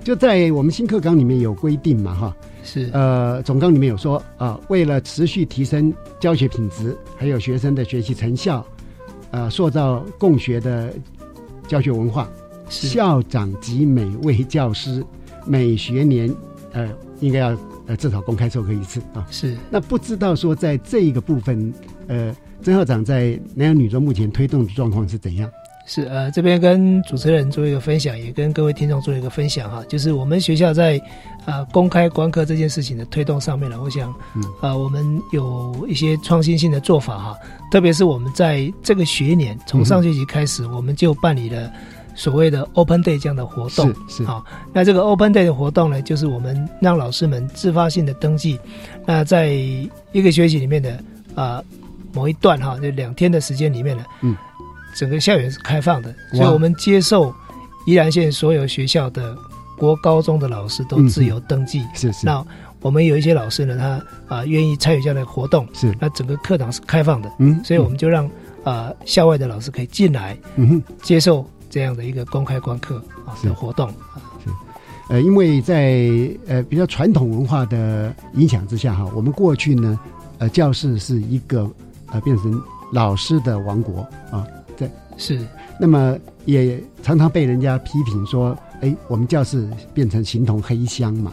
[0.02, 2.36] 就在我们新课纲里面有规定嘛哈。
[2.64, 8.64] 是呃，总纲里面有说啊，为了持续提升教学品质，还有学生的学习成效，
[9.30, 10.92] 呃，塑造共学的
[11.72, 12.28] 教学文化，
[12.68, 15.02] 校长及每位教师
[15.46, 16.30] 每学年
[16.72, 16.86] 呃
[17.20, 17.56] 应该要
[17.86, 19.26] 呃至少公开授课一次啊。
[19.30, 19.56] 是。
[19.70, 21.72] 那不知道说在这一个部分，
[22.08, 25.50] 呃，曾校长在南洋女中目前推动的状况是怎样？
[25.86, 29.82] 是呃，这边跟主持人做一个分享，也跟各位听众做一个分享哈。
[29.88, 31.00] 就是我们学校在
[31.44, 37.36] 啊公开观课这件事情的推动上面呢，我想，嗯，啊，我们有一些创新性的做法哈。
[37.70, 41.70] 特别是我们在这个学年，从上学期开始，我们就办理了
[42.14, 43.88] 所谓的 Open Day 这样的活动。
[44.08, 48.58] 是是好，那这个 Open Day 的活动呢，就是我们让老师们自发性的登记。
[49.06, 51.02] 那在一个学期里面的
[51.34, 51.62] 啊
[52.12, 54.36] 某一段哈，就两天的时间里面呢，嗯。
[54.94, 57.34] 整个校园是开放的，所以我们接受
[57.86, 59.34] 宜兰县所有学校的
[59.82, 61.84] 国高中的老师都自由登记。
[61.92, 62.24] 是是。
[62.24, 62.40] 那
[62.80, 65.66] 我们有一些老师呢，他啊愿意参与这样的活动。
[65.72, 65.92] 是。
[65.98, 67.28] 那整个课堂是开放的。
[67.40, 67.60] 嗯。
[67.64, 68.30] 所以我们就让
[68.62, 73.88] 啊校外的老师可以进来，嗯接受这样的一个公开观课啊的活动。
[74.44, 74.50] 是。
[75.08, 75.98] 呃，因为在
[76.46, 79.98] 呃比较传统文化的影响之下哈，我们过去呢，
[80.38, 81.68] 呃教室是一个
[82.12, 84.46] 呃变成老师的王国啊。
[84.76, 85.44] 对，是。
[85.80, 91.32] 那么也常常被人家批评说，哎，我们教室变成形同黑箱嘛。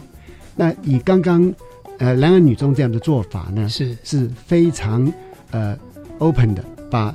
[0.56, 1.52] 那以刚刚
[1.98, 5.12] 呃男儿女中这样的做法呢，是是非常
[5.50, 5.76] 呃
[6.18, 7.14] open 的，把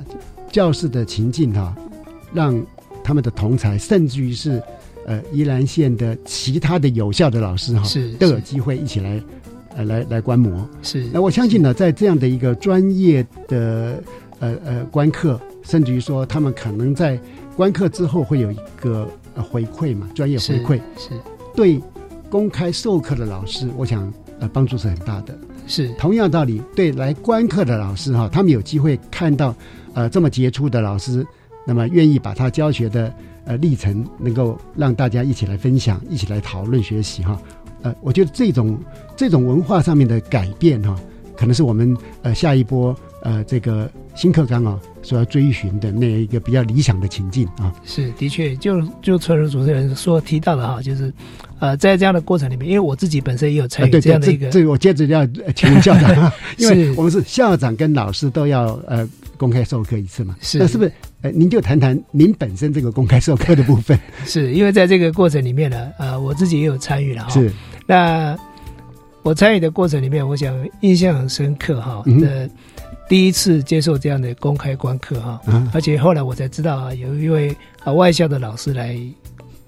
[0.50, 1.76] 教室的情境哈、啊，
[2.32, 2.64] 让
[3.02, 4.62] 他们的同才，甚至于是
[5.06, 9.22] 呃宜兰县的其他的有效的老师哈、啊，是都有机会一起来
[9.74, 10.68] 呃来来观摩。
[10.82, 11.04] 是。
[11.12, 14.02] 那我相信呢，在这样的一个专业的
[14.38, 15.40] 呃呃观课。
[15.62, 17.18] 甚至于说，他们可能在
[17.56, 19.10] 观课之后会有一个
[19.42, 21.10] 回馈嘛，专业回馈是
[21.54, 21.80] 对
[22.28, 25.36] 公开授课的老师，我想呃帮助是很大的。
[25.66, 29.54] 是同样道理，对来观课的老师哈，他们有机会看到
[29.94, 31.26] 呃这么杰出的老师，
[31.66, 33.12] 那么愿意把他教学的
[33.44, 37.40] 呃历程能够让大家一起来分享，一起来讨论学习哈。
[37.82, 38.78] 呃，我觉得这种
[39.16, 40.96] 这种文化上面的改变哈，
[41.36, 42.94] 可能是我们呃下一波
[43.26, 44.78] 呃这个新课纲啊。
[45.02, 51.14] 所要追寻的那一个比较理想的情境啊，是的确，就就陈如主持人说提到的哈，就是
[51.60, 60.58] 呃，在这样的过程里面，因为我自己本身也有参与这样的一个，这个我接着要请问校长， 因为我们是校长跟老师都要呃公开授课一次嘛，是。
[60.58, 60.90] 那是不是？
[61.22, 67.48] 呃，您就谈谈您本身这个公开授课的部分， 是因为在这个过程里面呢，呃，我自己也有参与了哈，是。
[67.86, 68.36] 那
[69.22, 72.50] 我参与的过程里面，我想印象很深刻哈的。
[73.08, 75.40] 第一次接受这样的公开观课哈，
[75.72, 78.98] 而且后来我才知道啊，有一位啊外校的老师来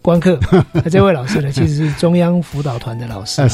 [0.02, 0.38] 观课，
[0.72, 3.48] 那这位老师呢其实是中央辅导团的老师啊，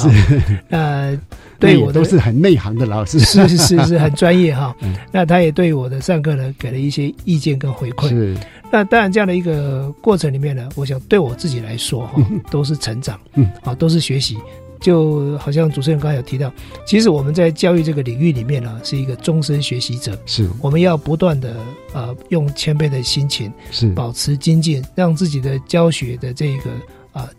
[0.69, 1.19] 那
[1.61, 4.75] 对我都是很内行的老师，是是是是很专业哈。
[5.13, 8.09] 那他也对我的上课呢给了一些意见跟回馈。
[8.09, 8.37] 是，
[8.71, 13.49] 那当然这样的一个过程里面呢，我想对我自己来说哈，都是成长，嗯。
[13.63, 14.37] 啊，都是学习。
[14.85, 16.53] 就好像主持人刚才有提到，
[16.87, 20.15] 其实我们在教育这个领域里面呢，是一个终身学习者。
[20.27, 21.57] 是，我们要不断的
[21.95, 26.71] 呃，用谦卑的心情，是保持精进，让自己的教学的这个
[27.13, 27.31] 啊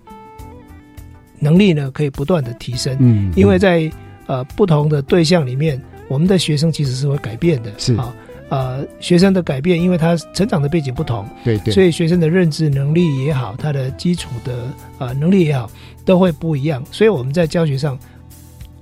[1.37, 2.97] 能力呢，可以不断的提升。
[2.99, 3.91] 嗯，因为在
[4.25, 7.71] 呃不同的对象里面，我们的学生其实是会改变的。
[7.77, 8.11] 是啊，
[8.49, 14.53] 呃学生的改变，因为他成长的背景不同，对对，所以学生的认知能力也好，他的基础的
[14.97, 15.69] 啊、呃能力也好，
[16.03, 16.83] 都会不一样。
[16.91, 17.97] 所以我们在教学上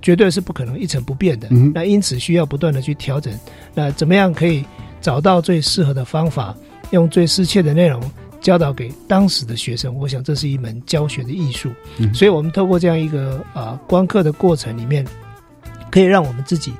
[0.01, 1.47] 绝对是不可能一成不变的。
[1.51, 3.33] 嗯那因此需要不断的去调整。
[3.73, 4.63] 那怎么样可以
[5.01, 6.55] 找到最适合的方法，
[6.91, 8.01] 用最适切的内容
[8.41, 9.95] 教导给当时的学生？
[9.95, 11.71] 我想这是一门教学的艺术。
[11.99, 15.05] 嗯所以我们透过这样一个啊、呃观课的过程里面，
[15.89, 16.73] 可以让我们自己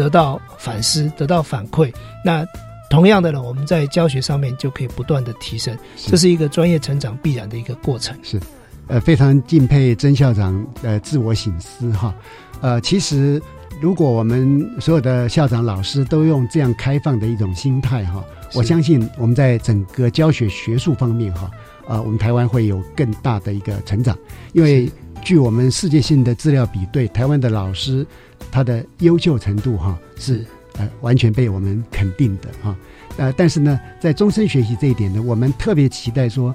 [0.00, 1.92] 得到反思，得到反馈。
[2.24, 2.42] 那
[2.88, 8.16] 同样的呢，我们在教学上面就可以不断的提升，这是一个专业成长必然的一个过程。
[8.22, 8.40] 是，
[8.86, 12.14] 呃，非常敬佩曾校长呃自我醒思哈。
[12.62, 13.38] 呃，其实
[13.78, 18.24] 如果我们所有的校长老师都用这样开放的一种心态哈，
[18.54, 21.50] 我相信我们在整个教学学术方面哈，
[21.86, 24.16] 啊、我们台湾会有更大的一个成长。
[24.54, 24.90] 因为
[25.22, 28.06] 据我们世界性的资料比对，台湾的老师
[28.50, 30.44] 他的优秀程度哈是
[30.78, 32.76] 呃完全被我们肯定的哈。
[33.16, 36.54] 呃，但是呢，在终身学习这一点呢，我们特别期待说，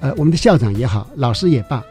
[0.00, 1.82] 呃，我们的校长也好，老师也罢，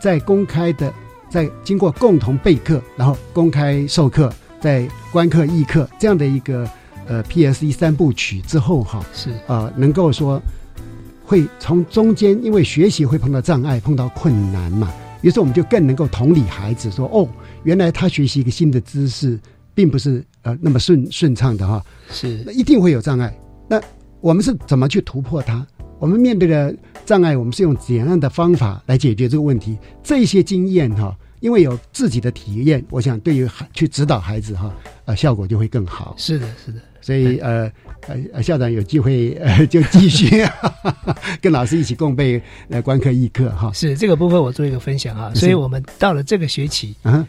[0.00, 0.92] 在公开的，
[1.28, 6.68] 在经过共同备课，然后公开授课，在观课议课这样的一个
[7.06, 10.40] 呃 PSE 三部曲之后哈，是呃，能够说
[11.24, 14.92] 会从中间，因为学习会碰到障碍，碰到困难嘛，
[15.22, 17.26] 于是我们就更能够同理孩子说，哦，
[17.64, 19.38] 原来他学习一个新的知识，
[19.74, 23.34] 并不是呃那么顺顺畅的哈，是那一定会有障碍。
[23.68, 23.80] 那
[24.20, 25.66] 我们是怎么去突破它？
[25.98, 26.74] 我们面对的
[27.06, 29.78] 障碍，我们是用怎样的方法来解决这个问题？
[30.02, 36.14] 这些经验哈，因为有自己的体验，我想对于孩去指导孩子哈，呃，效果就会更好。
[36.18, 36.80] 是的，是的。
[37.02, 37.70] 所以呃
[38.06, 40.42] 呃呃，校长有机会呃 就继续
[41.42, 42.40] 跟老师一起共备
[42.70, 43.70] 呃观课议课哈。
[43.74, 47.28] 是这个部分我做一个分享哈，所以我们到了这个学期，啊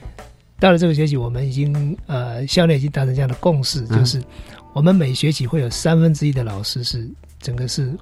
[0.60, 4.24] 到了这个学期，我们已经呃校内已经达成这样的共识，嗯就是
[4.74, 7.06] 我们每学期会有三分之一的老师是
[7.42, 7.94] 整个是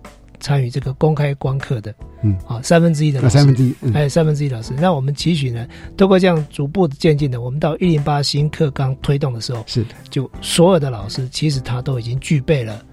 [0.42, 4.74] 参与这个公开观课的，嗯啊，三分之一的老师，啊三分之一嗯还有三分之一老师。
[4.74, 5.66] 那我们期许呢，
[5.96, 12.84] 透过这样逐步渐进的，我们到一零八新课纲推动的时候，是就所有的老师其实他都已经具备了。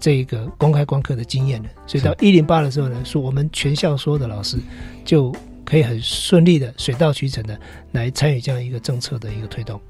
[0.00, 4.58] 这个公开观课的经验了，所以到一零八的时候呢，是我们全校所有的老师
[5.02, 7.58] 就可以很顺利的、水到渠成的
[7.92, 9.80] 来参与这样一个政策的一个推动。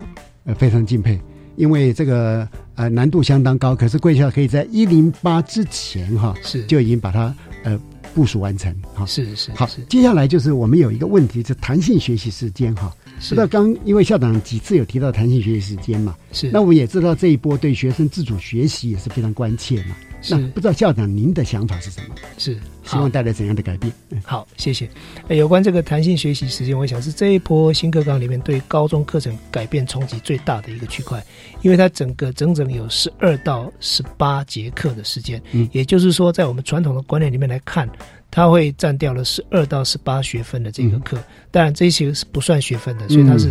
[0.44, 1.18] 呃，非常敬佩，
[1.56, 7.78] 因为这个呃难度相当高，可是贵校可以在一零八之前哈，是就已经把它呃
[8.14, 9.06] 部署完成哈。
[9.06, 12.94] 是是好，接下来就是我们有一个问题，是弹性学习时间哈。
[13.16, 19.96] 不是知道刚因为校长几次有提到弹性学习时间嘛，是那我们也知道这一波对学生自主学习也是非常关切嘛。
[20.20, 22.14] 是那不知道校长您的想法是什么？
[22.38, 23.92] 是希望带来怎样的改变？
[24.10, 24.88] 嗯好，谢谢。
[25.28, 31.24] 呃有关这个弹性学习时间，我想是这一波新课纲里面对高中课程改变冲击最大的一个区块，
[31.62, 37.88] 因为它整个整整有十二到十八节课的时间，嗯也就是说，在我们传统的观念里面来看，
[38.30, 41.18] 它会占掉了十二到十八学分的这个课。
[41.50, 43.50] 当然，这些是不算学分的，所以它是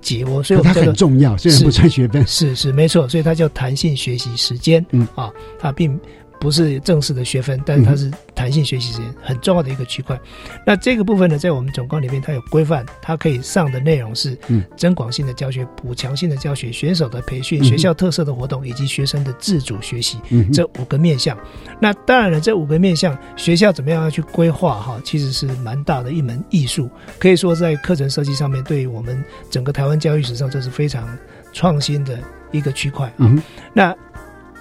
[0.00, 2.24] 节我，所以它很重要，虽然是不算学分。
[2.26, 4.84] 是是没错，所以它叫弹性学习时间。
[4.90, 5.98] 嗯啊，它并
[6.40, 10.18] 不是正式的学分，但是它是弹性学习时间很重要的一个区块。
[10.64, 21.36] 那这个部分呢，在我们总纲里面它有规范，它可以上的内容是嗯增广性的教学、补强性的教学、选手的培训、学校特色的活动以及学生的自主学习嗯这五个面向。
[21.80, 26.88] 那当然了，这五个面向学校怎么样要去规划哈，其实是蛮大的一门艺术。
[27.18, 31.08] 可以说在课程设计上面，对于我们整个台湾教育史上，这是非常
[31.52, 32.18] 创新的
[32.52, 33.14] 一个区块啊。
[33.18, 33.94] 嗯那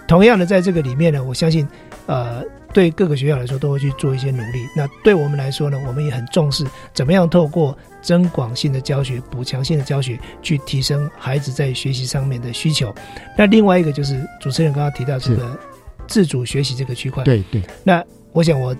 [0.07, 1.67] 同样的，在这个里面呢，我相信，
[2.05, 2.41] 呃，
[2.73, 4.65] 对各个学校来说都会去做一些努力。
[4.75, 12.93] 那对我们来说呢，我们也很重视怎么样透过增广性的教学、补强性的教学，去提升孩子在学习上面的需求。
[13.37, 15.59] 那另外一个就是主持人刚刚提到这个
[16.07, 17.23] 自主学习这个区块。
[17.25, 18.75] 对对，那我想我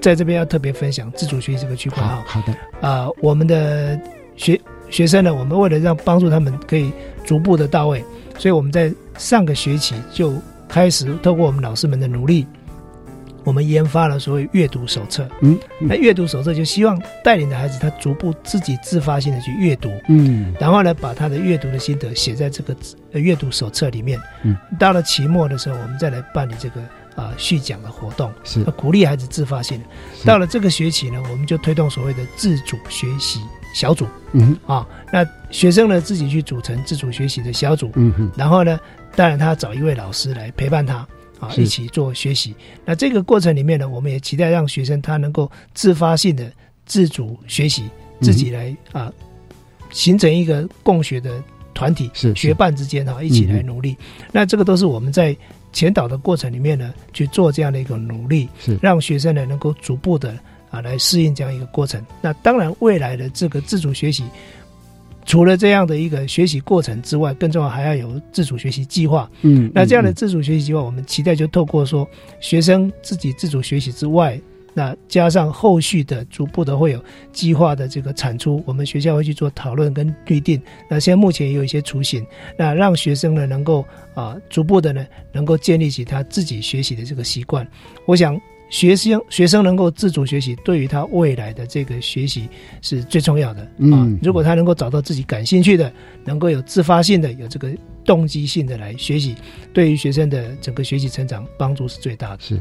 [0.00, 2.24] 在这边要特别分享自主学习这个区块哈。
[2.26, 4.00] 好的，啊、我们的
[4.34, 6.90] 学学生呢，我们为了让帮助他们可以
[7.24, 8.04] 逐步的到位，
[8.40, 10.32] 所以我们在上个学期就
[10.66, 12.46] 开始透过我们老师们的努力，
[13.44, 15.28] 我们研发了所谓阅读手册。
[15.42, 20.54] 嗯那阅读手册就希望带领的孩子他逐步自己自发性的去阅读，嗯。
[20.58, 22.74] 然后呢，把他的阅读的心得写在这个
[23.12, 24.18] 呃阅读手册里面。
[24.42, 26.80] 嗯，到了期末的时候，我们再来办理这个
[27.16, 28.64] 啊、续讲的活动，是。
[28.70, 29.78] 鼓励孩子自发性。
[29.78, 29.84] 的。
[30.24, 33.40] 到了这个学期呢，我们就推动所谓的自主学习
[33.74, 34.06] 小组。
[34.32, 38.78] 嗯啊，那学生呢自己去组成自主学习的小组，嗯哼然后呢，
[39.16, 41.06] 当然他找一位老师来陪伴他。
[41.40, 42.54] 啊，一起做学习。
[42.84, 46.52] 那这个过程里面呢，我们也期待让学生他能够自发性的
[46.84, 47.88] 自主学习，
[48.20, 49.10] 自己来啊，
[49.90, 51.42] 形成一个共学的
[51.72, 53.96] 团体，是学伴之间哈、一起来努力。
[54.30, 55.34] 那这个都是我们在
[55.72, 60.38] 前导的过程里面呢，去做这样的一个努力，是让学生呢能够逐步的
[60.70, 62.04] 啊来适应这样一个过程。
[62.22, 64.24] 那当然，未来的这个自主学习，
[65.26, 69.30] 除了这样的一个学习过程之外，更重要还要有自主学习计划。
[69.42, 72.08] 嗯，那这样的自主学习计划，我们期待就透过说
[72.40, 74.40] 学生自己自主学习之外。
[74.72, 80.62] 那加上后续的逐步的会有计划的这个产出，我们学校会去做讨论跟预定。
[80.88, 82.24] 那现在目前也有一些雏形，
[82.56, 87.66] 那让学生呢能够啊逐步的呢能够建立起他自己学习的这个习惯。
[88.06, 88.40] 我想
[88.70, 92.48] 学生学生能够自主学习，对于他未来的这个学习
[92.80, 93.62] 是最重要的
[93.92, 94.08] 啊。
[94.22, 95.92] 如果他能够找到自己感兴趣的，
[96.24, 97.68] 能够有自发性的、有这个
[98.04, 99.34] 动机性的来学习，
[99.74, 102.38] 对于学生的整个学习成长帮助是最大的。
[102.40, 102.58] 是。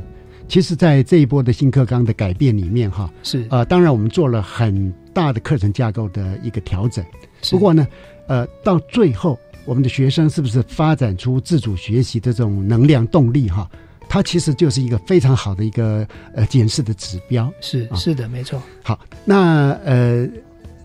[0.47, 7.05] 其实，在这一波的新课纲的改变里面，哈，是呃，当然我们做了很大的课程架构的一个调整。
[7.51, 7.87] 不过呢，
[8.27, 13.47] 呃，到最后，我们的学生是不是发展出自主学习的这种能量动力？
[13.47, 13.69] 哈，
[14.09, 17.49] 它其实就是一个非常好的一个呃检视的指标。
[17.61, 18.61] 是是的，没错。
[18.83, 20.27] 好，那呃，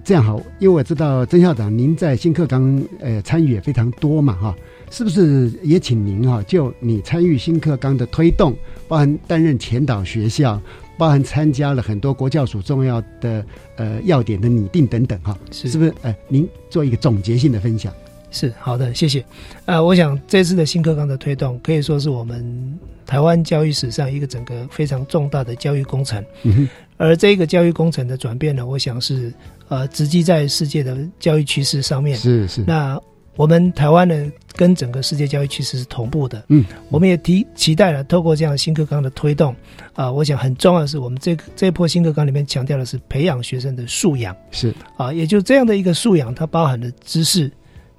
[0.05, 4.55] 这样好，因为我知道曾校长您在新课纲呃参与也非常多嘛，哈。
[4.91, 6.41] 是不是也请您哈？
[6.47, 8.55] 就你参与新课纲的推动，
[8.87, 10.61] 包含担任前导学校，
[10.97, 13.45] 包含参加了很多国教署重要的
[13.77, 15.37] 呃要点的拟定等等哈？
[15.51, 15.93] 是是不是？
[16.03, 17.93] 呃，您做一个总结性的分享。
[18.35, 19.25] 是好的，谢谢。
[19.65, 26.23] 呃，我想这次的新课纲的推动，可以说是我们台湾教育史上一个整个非常重大的教育工程。
[26.43, 26.69] 嗯哼。
[26.97, 29.33] 而这个教育工程的转变呢，我想是
[29.69, 32.19] 呃，直击在世界的教育趋势上面。
[32.19, 32.65] 是是。
[32.67, 33.01] 那
[33.37, 34.33] 我们台湾呢？
[34.57, 39.53] 跟整个世界教育趋势是同步的，嗯，我们也提期待了，透过这样新课纲的推动，
[39.95, 47.51] 啊，我想很重要的是，我们这这一波新课纲里面强调的是培养学生的素养，是啊，也就这样的一个素养，它包含了知识、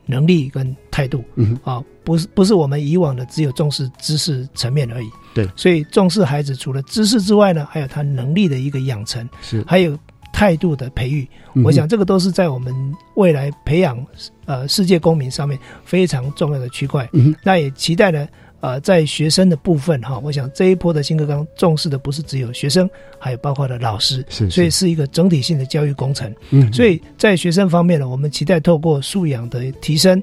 [0.06, 9.64] 能力跟态度，嗯，啊，不是不是我们以往的只有重视知识层面而已，对，所以重视孩子除了知识之外呢，还有他能力的一个养成，是。
[9.68, 9.98] 还有。
[10.34, 11.26] 态度的培育，
[11.64, 12.76] 我想这个都是在我们
[13.14, 14.06] 未来培养
[14.44, 17.08] 呃世界公民上面非常重要的区块。
[17.14, 18.28] 嗯那也期待呢，
[18.66, 22.90] 呃，在学生的部分哈，我想这一波的新课纲重视的不是只有学生，
[23.20, 26.34] 还有包括了老师，是，所以是一个整体性的教育工程。
[26.50, 30.20] 嗯，所以在学生方面呢，我们期待透过素养的提升，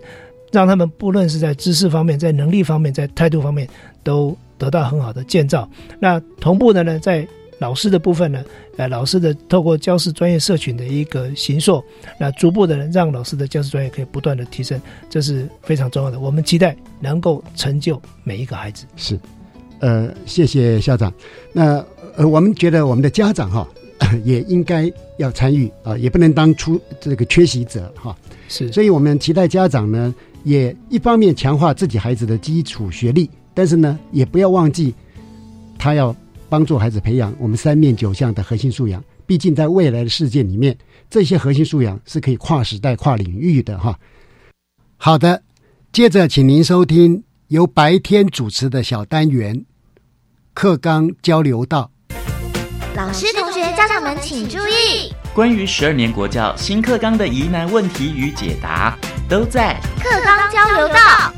[0.50, 3.68] 让他们不论是在知识方面、在能力方面、在态度方面，
[4.02, 5.70] 都得到很好的建造。
[6.00, 7.24] 那同步的呢，在
[7.60, 8.44] 老师的部分呢，
[8.78, 11.84] 呃，老师的透过教师专业社群的一个形塑，
[12.18, 16.18] 那逐步的让老师的教师专业可以不断的提升，这是非常重要的。
[16.18, 18.86] 我们期待能够成就每一个孩子。
[18.96, 19.20] 是，
[19.80, 21.12] 呃，谢谢校长。
[21.52, 21.84] 那
[22.16, 23.68] 呃，我们觉得我们的家长哈
[24.24, 28.16] 也应该要参与啊，也不能当出这个缺席者哈。
[28.48, 30.14] 是，所以我们期待家长呢，
[30.44, 34.94] 也一方面强化自己孩子的基础学历，但是呢，也不要忘记
[35.78, 36.16] 他要。
[36.52, 40.76] 帮助孩子培养我们三面九项的核心素养，毕竟在未来的世界里面，
[41.08, 43.98] 这些核心素养是可以跨时代、跨领域的哈。
[44.98, 45.42] 好的，
[45.94, 49.64] 接着请您收听由白天主持的小单元
[50.52, 51.90] 课纲交流道。
[52.94, 58.94] 老师、同学、家长们请注意，关于十二年国教新课纲的疑难问题与解答，
[59.26, 61.32] 都在课纲交流道。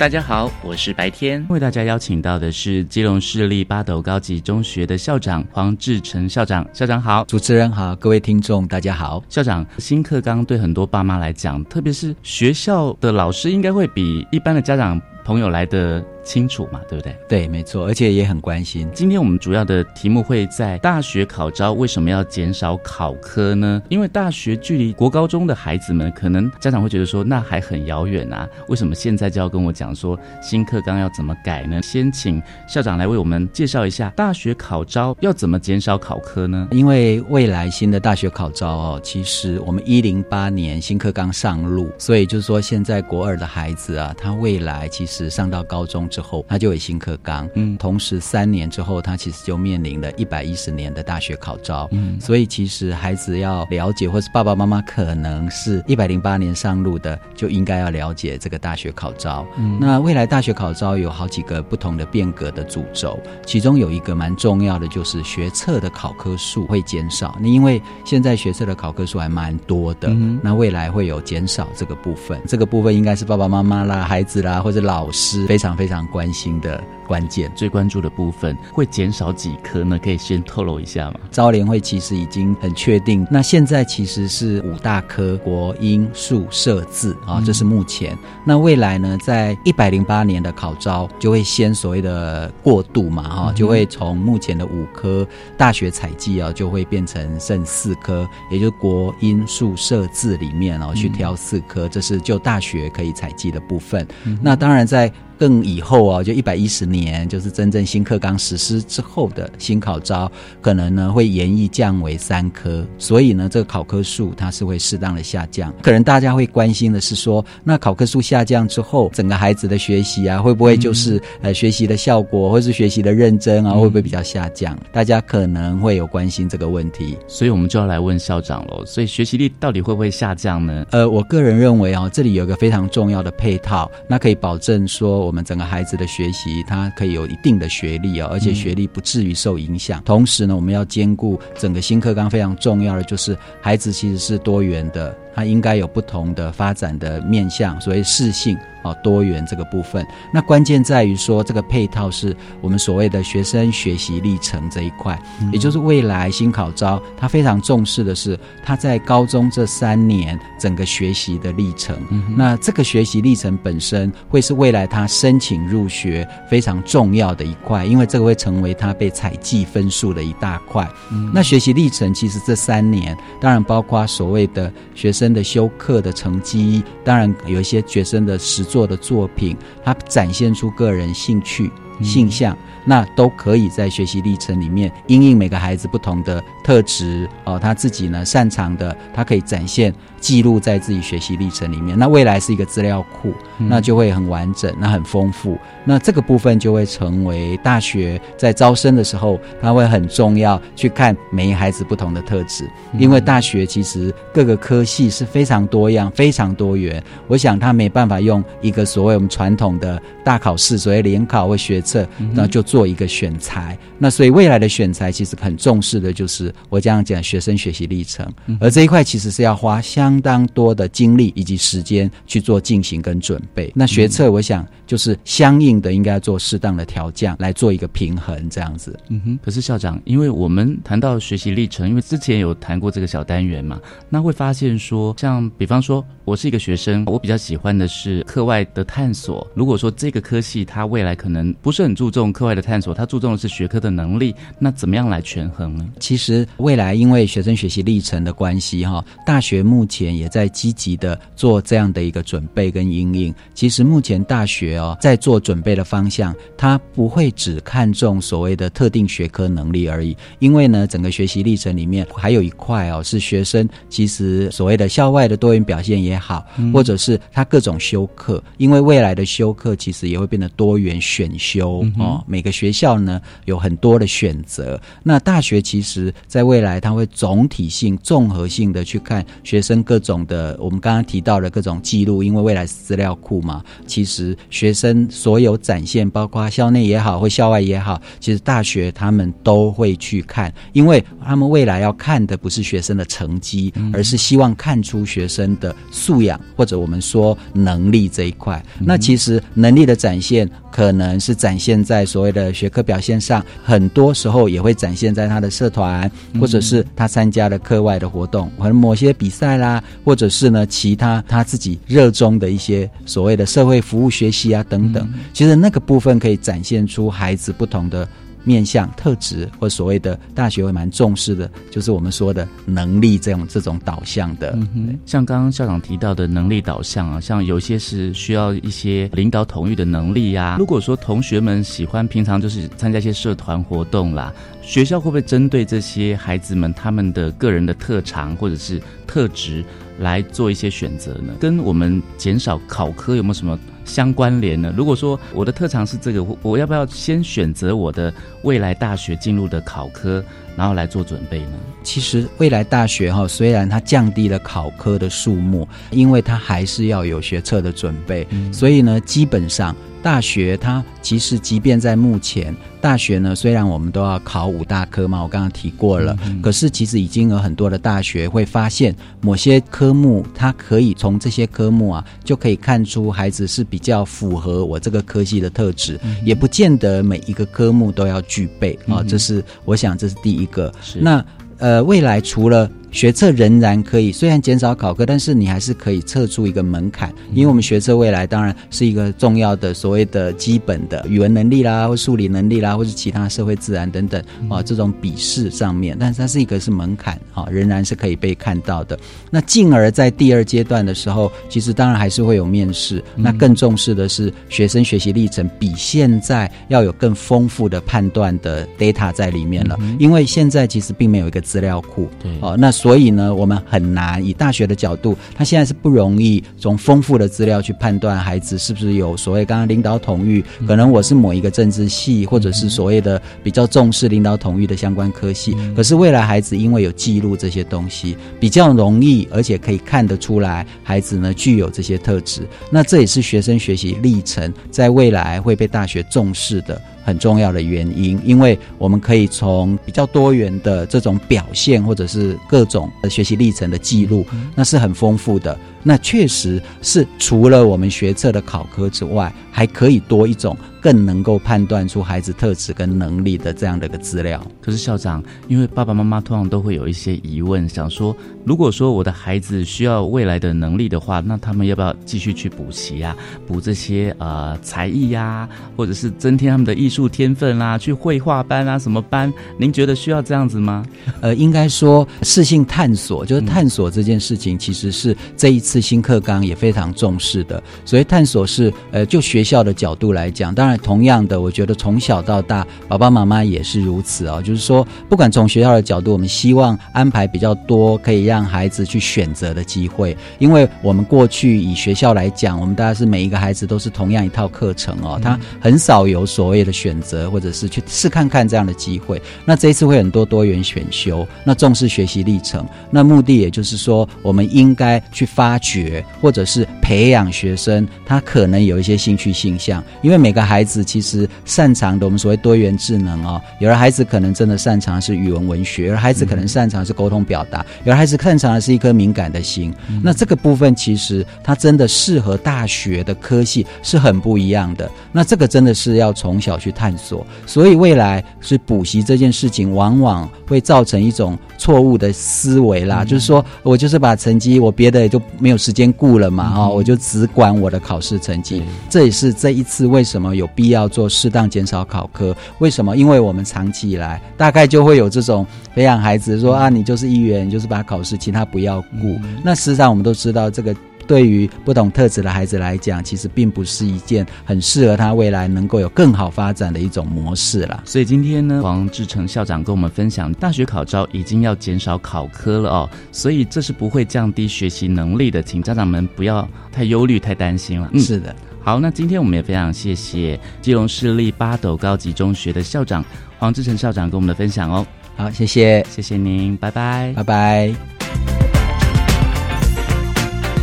[0.00, 6.66] 大家好，我是白天，为大家邀请到的是基隆市立八斗高级中学的校长黄志成校长。
[6.72, 9.22] 校长好，主持人好，各位听众大家好。
[9.28, 16.02] 校长，新课纲对很多爸妈来讲，特别是学校的老师，应该会比一般的家长朋友来的。
[16.30, 17.16] 清楚嘛，对不对？
[17.28, 18.88] 对，没错，而且也很关心。
[18.94, 23.82] 今天我们主要的题目会在大学考招为什么要减少考科呢？
[23.88, 31.82] 因为大学距离国高中的孩子们，可能家长会觉得说那还很遥远啊，为什么现在就要跟我讲说新课纲要怎么改呢？
[31.82, 36.68] 先请校长来为我们介绍一下大学考招要怎么减少考科呢？
[36.70, 46.08] 因为未来新的大学考招哦，其实我们一零八年新课纲上路，所以就是说现在国二的孩子啊，他未来其实上到高中。
[46.10, 59.46] 之后，他就有新课纲，嗯，同时三年之后，他其实就面临了一百一十年的大学考招，嗯，所以其实孩子要了解，或是爸爸妈妈可能是一百零八年上路的，就应该要了解这个大学考招。
[59.56, 67.36] 嗯，那未来大学考招有好几个不同的变革的主轴，其中有一个蛮重要的，就是学测的考科数会减少。
[67.40, 75.99] 那因为现在学测的考科数还蛮多的，嗯那未来会有减少这个部分，这个部分应该是爸爸妈妈啦、孩子啦或者老师非常非常。
[76.06, 76.99] 关心的。
[77.10, 77.50] 关键。
[77.56, 79.98] 最关注的部分会减少几科呢？
[80.00, 81.14] 可以先透露一下吗？
[81.32, 88.16] 招联会其实已经很确定，那现在其实是五大科：国英数社字啊，这是目前。
[88.44, 104.06] 那未来呢，在一百零八年的考招就会先所谓的过渡嘛，哈，就会从目前的五科大学采集啊，就会变成剩四科，也就是国英数社字里面哦去挑四科，这是就大学可以采集的部分。
[104.40, 105.12] 那当然在。
[105.40, 110.30] 更以后啊，就一百一十年，就是真正新课纲实施之后的新考招，
[110.60, 115.72] 可能呢会延役降为三科，所以呢这个考科数它是会适当的下降。
[115.82, 124.76] 可能大家会关心的是说，那考科数下降之后，整个孩子的学习啊，会不会就是呃学习的效果或是学习的认真啊，会不会比较下降？
[124.92, 128.84] 大家可能会有关心这个问题，所以我们就要来问校长喽。
[128.84, 130.86] 所以学习力到底会不会下降呢？
[130.90, 135.20] 呃，我个人认为啊，这里有一个非常重要的配套，那可以保证说。
[135.20, 140.02] 我们整个孩子的学习，他可以有一定的学历啊，而且学历不至于受影响。
[140.04, 148.56] 同时呢，我们要兼顾整个新课纲非常重要的，就是孩子其实是多元的，他应该有不同的发展的面向，所谓适性。
[148.82, 150.02] 哦，多元这个部分，
[150.32, 155.20] 那关键在于说这个配套是我们所谓的学生学习历程这一块，
[155.52, 161.94] 也就是未来新考招他非常重视的是他在高中这三年整个学习的历程。
[162.34, 170.88] 那这个学习历程本身会是未来他申请入学非常重要的一块，因为这个会成为他被采计分数的一大块。
[171.34, 178.64] 那学习历程其实这三年当然包括所谓的学生的修课的成绩，当然有一些学生的实。
[178.70, 181.68] 作的作品，他展现出个人兴趣、
[182.00, 189.92] 性向，那都可以在学习历程里面，因应每个孩子不同的特质哦，他自己呢擅长的，他可以展现。
[190.20, 195.58] 记录在自己学习历程里面，那未来是一个资料库，那就会很完整，那很丰富。
[195.84, 202.68] 那这个部分就会成为大学在招生的时候，它会很重要，去看每一孩子不同的特质。
[202.98, 207.02] 因为大学其实各个科系是非常多样、非常多元。
[207.26, 213.76] 我想他没办法用一个所谓我们传统的大考试，所谓联考或学测，然后就做一个选材。
[213.98, 220.09] 那所以未来的选材其实很重视的就是我这样讲学生学习历程，而这一块其实是要花相。
[220.10, 223.70] 相当多的精力以及时间去做进行跟准备。
[223.76, 228.98] 那学测，我想就是相应的应该做适当的调降，来做一个平衡，这样子。
[229.08, 229.38] 嗯哼。
[229.40, 239.46] 可是校长，因为我们谈到学习历程，因为之前有谈过这个小单元嘛，那会发现说，像比方说，我是一个学生，我比较喜欢的是课外的探索。
[239.54, 245.88] 如果说这个科系它未来可能不是很注重课外的探索，它注重的是学科的能力，那怎么样来权衡呢？
[246.00, 249.99] 其实未来因为学生学习历程的关系，哈，大学目前。
[250.06, 253.34] 前也在积极的做这样的一个准备跟应应。
[253.52, 260.16] 其实目前大学哦，在做准备的方向，它不会只看重所谓的特定学科能力而已。
[260.38, 268.42] 因为呢，整个学习历程里面还有一块哦，是学生其实所谓的校外的多元表现也好，或者是他各种修课。
[268.56, 274.80] 因为未来的修课其实也会变得多元选修哦，每个学校呢有很多的选择。
[275.02, 279.84] 那大学其实在未来，它会总体性、综合性的去看学生。
[279.90, 298.64] 各种的，我们刚刚提到的各种记录，因为未来是资料库嘛，其实学生所有展现，包括校内也好或校外也好，其实大学他们都会去看，因为他们未来要看的不是学生的成绩，而是希望看出学生的素养或者我们说能力这一块。
[298.78, 306.08] 那其实能力的展现，可能是展现在所谓的学科表现上，很多时候也会展现在他的社团，
[306.40, 309.79] 或者是他参加的课外的活动，可能某些比赛啦。
[310.04, 318.08] 或者是呢，其他他自己热衷的一些所谓的社会服务学习啊等等，其实那个部分可以展现出孩子不同的。
[318.42, 324.58] 面向特质或所谓的大学会蛮重视的，就是我们说的能力这种这种导向的。
[325.04, 330.56] 像刚刚校长提到的能力导向啊，像有些是需要一些领导统御的能力呀。
[330.58, 334.32] 如果说同学们喜欢平常就是参加一些社团活动啦，
[334.70, 339.64] 学校会不会针对这些孩子们他们的个人的特长或者是特质
[339.98, 341.34] 来做一些选择呢？
[341.40, 343.58] 跟我们减少考科有没有什么？
[343.84, 344.72] 相关联呢？
[344.76, 348.14] 如果说我的特长是这个，我我要不要先选择我的
[348.44, 350.24] 未来大学进入的考科，
[350.56, 351.58] 然后来做准备呢？
[351.82, 362.54] 其实未来大学哈，虽然它降低了考科的数目，因为它还是要有学测的准备，所以呢，基本上大学它其实即便在目前。
[362.80, 379.04] 大学呢，虽然我们都要考五大科嘛，我刚刚提过了，可是其实已经有很多的大学会发现，某些科目它可以从这些科目啊，就可以看出孩子是比较符合我这个科系的特质，也不见得每一个科目都要具备啊。
[379.06, 380.72] 这是我想这是第一个。
[380.98, 381.22] 那
[381.58, 398.98] 呃，未来除了学测仍然可以，虽然减少考科，但是你还是可以测出一个门槛，因为我们学测未来当然是一个重要的所谓的基本的语文能力啦，或数理能力啦，或是其他社会自然等等啊这种笔试上面，但是它是一个是门槛啊，仍然是可以被看到的。
[399.30, 412.68] 那进而在第二阶段的时候，其实当然还是会有面试，那更重视的是学生学习历程，比现在要有更丰富的判断的 data 在里面了，因为现在其实并没有一个资料库，对哦，那。
[412.80, 425.54] 所以呢，我们很难以大学的角度，他现在是不容易从丰富的资料去判断孩子是不是有所谓刚刚领导统御，可能我是某一个政治系，或者是所谓的比较重视领导统御的相关科系。
[425.76, 432.48] 可是未来孩子因为有记录这些东西，比较容易，而且可以看得出来孩子呢具有这些特质。
[432.70, 436.80] 那这也是学生学习历程在未来会被大学重视的。
[437.10, 445.58] 很重要的原因，因为我们可以从比较多元的这种表现，或者是各种学习历程的记录，那是很丰富的。
[445.82, 454.40] 那确实是除了我们学测的考科之外，还可以多一种更能够判断出孩子特质跟能力的这样的一个资料。
[454.60, 463.16] 可是校长，因为爸爸妈妈通常都会有一些疑问，想说，如果说我的孩子需要未来的能力的话，那他们要不要继续去补习啊？
[463.46, 467.76] 补这些呃才艺呀，或者是增添他们的艺术天分啦？
[467.76, 469.32] 去绘画班啊什么班？
[469.58, 470.86] 您觉得需要这样子吗？
[471.20, 475.69] 呃，应该说适性探索，就是探索这件事情，其实是这一次。
[475.70, 484.42] 次新课纲也非常重视的，所以探索是呃，就学校的角度来讲，当然同样的，我觉得从小到大，爸爸妈妈也是如此哦。
[484.42, 499.22] 就是说，不管从学校的角度，我们希望安排比较多可以让孩子去选择的机会，因为我们过去以学校来讲，我们大家是每一个孩子都是同样一套课程哦，他很少有所谓的选择或者是去试看看这样的机会。
[499.44, 505.59] 那这一次会很多多元选修，那重视学习历程，那目的也就是说，我们应该去发。
[505.60, 513.40] 绝或者是培养学生，他可能有一些兴趣倾向，因为每个孩子其实擅长的，我们所谓多元智能哦。
[513.60, 519.72] 有的孩子可能真的擅长是语文文学，有的孩子可能擅长是沟通表达，有的孩子擅长的是一颗敏感的心。
[520.02, 524.90] 那这个部分其实他真的适合大学的科系是很不一样的。
[525.12, 535.50] 那这个真的是要从小去探索，所以未来是补习这件事情，往往会造成一种错误的思维啦，就是说我就是把成绩，我别的也就没。
[535.50, 536.48] 有时间顾了嘛？
[536.48, 538.62] 哈，我就只管我的考试成绩。
[538.88, 542.34] 这也是这一次为什么有必要做适当减少考科？
[542.58, 542.96] 为什么？
[542.96, 549.20] 因为我们长期以来大概就会有这种培养孩子说啊，你就是议员，就是把考试，其他不要顾。
[549.44, 550.74] 那实际上我们都知道这个。
[551.10, 557.82] 对于不同特质的孩子来讲，其实并不是一件很适合他未来能够有更好发展的一种模式了。
[557.84, 567.90] 所以今天呢，黄志成校长跟我们分享，大学考招已经要减少考科了哦，所以这是不会降低学习能力的，请家长们不要太忧虑、太担心了。
[567.92, 568.32] 嗯，是的。
[568.62, 573.04] 好，那今天我们也非常谢谢基隆市立八斗高级中学的校长
[573.36, 574.86] 黄志成校长跟我们的分享哦。
[575.16, 577.99] 好，谢谢，谢谢您，拜拜，拜拜。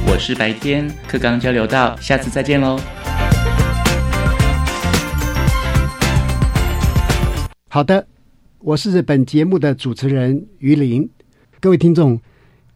[0.10, 2.80] 我是白天课刚交流到，下次再见喽。
[7.68, 8.08] 好的，
[8.60, 11.08] 我是本节目的主持人于林。
[11.60, 12.18] 各位听众，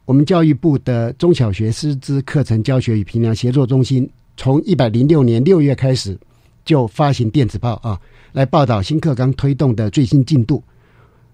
[0.03, 6.19] 我们教育部的中小学师资课程教学与评量协作中心，从一百零六年六月开始
[6.65, 7.97] 就发行电子报啊，
[8.33, 10.61] 来报道新课纲推动的最新进度。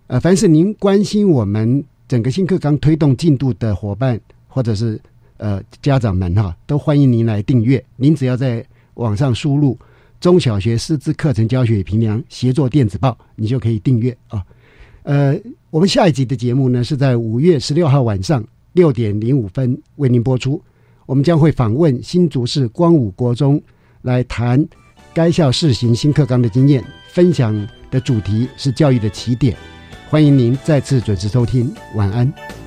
[0.06, 5.02] 呃，凡是您关心我们整个新课纲推动进度的伙伴，或者是。
[5.38, 7.84] 呃，家长们哈，都欢迎您来订阅。
[7.96, 8.66] 您只要在
[8.96, 9.78] 网上输入
[10.20, 14.44] “中小学师资课程教学与评量协作电子报”，你就可以订阅啊。
[15.04, 20.62] 呃，我们下一集的节目呢，是在五月十六号晚上六点零五分为您播出。
[21.06, 23.62] 我们将会访问新竹市光武国中，
[24.02, 24.68] 来谈
[25.14, 26.84] 该校试行新课纲的经验，
[27.14, 27.56] 分享
[27.90, 29.56] 的主题是教育的起点。
[30.10, 32.67] 欢迎您再次准时收听，晚安。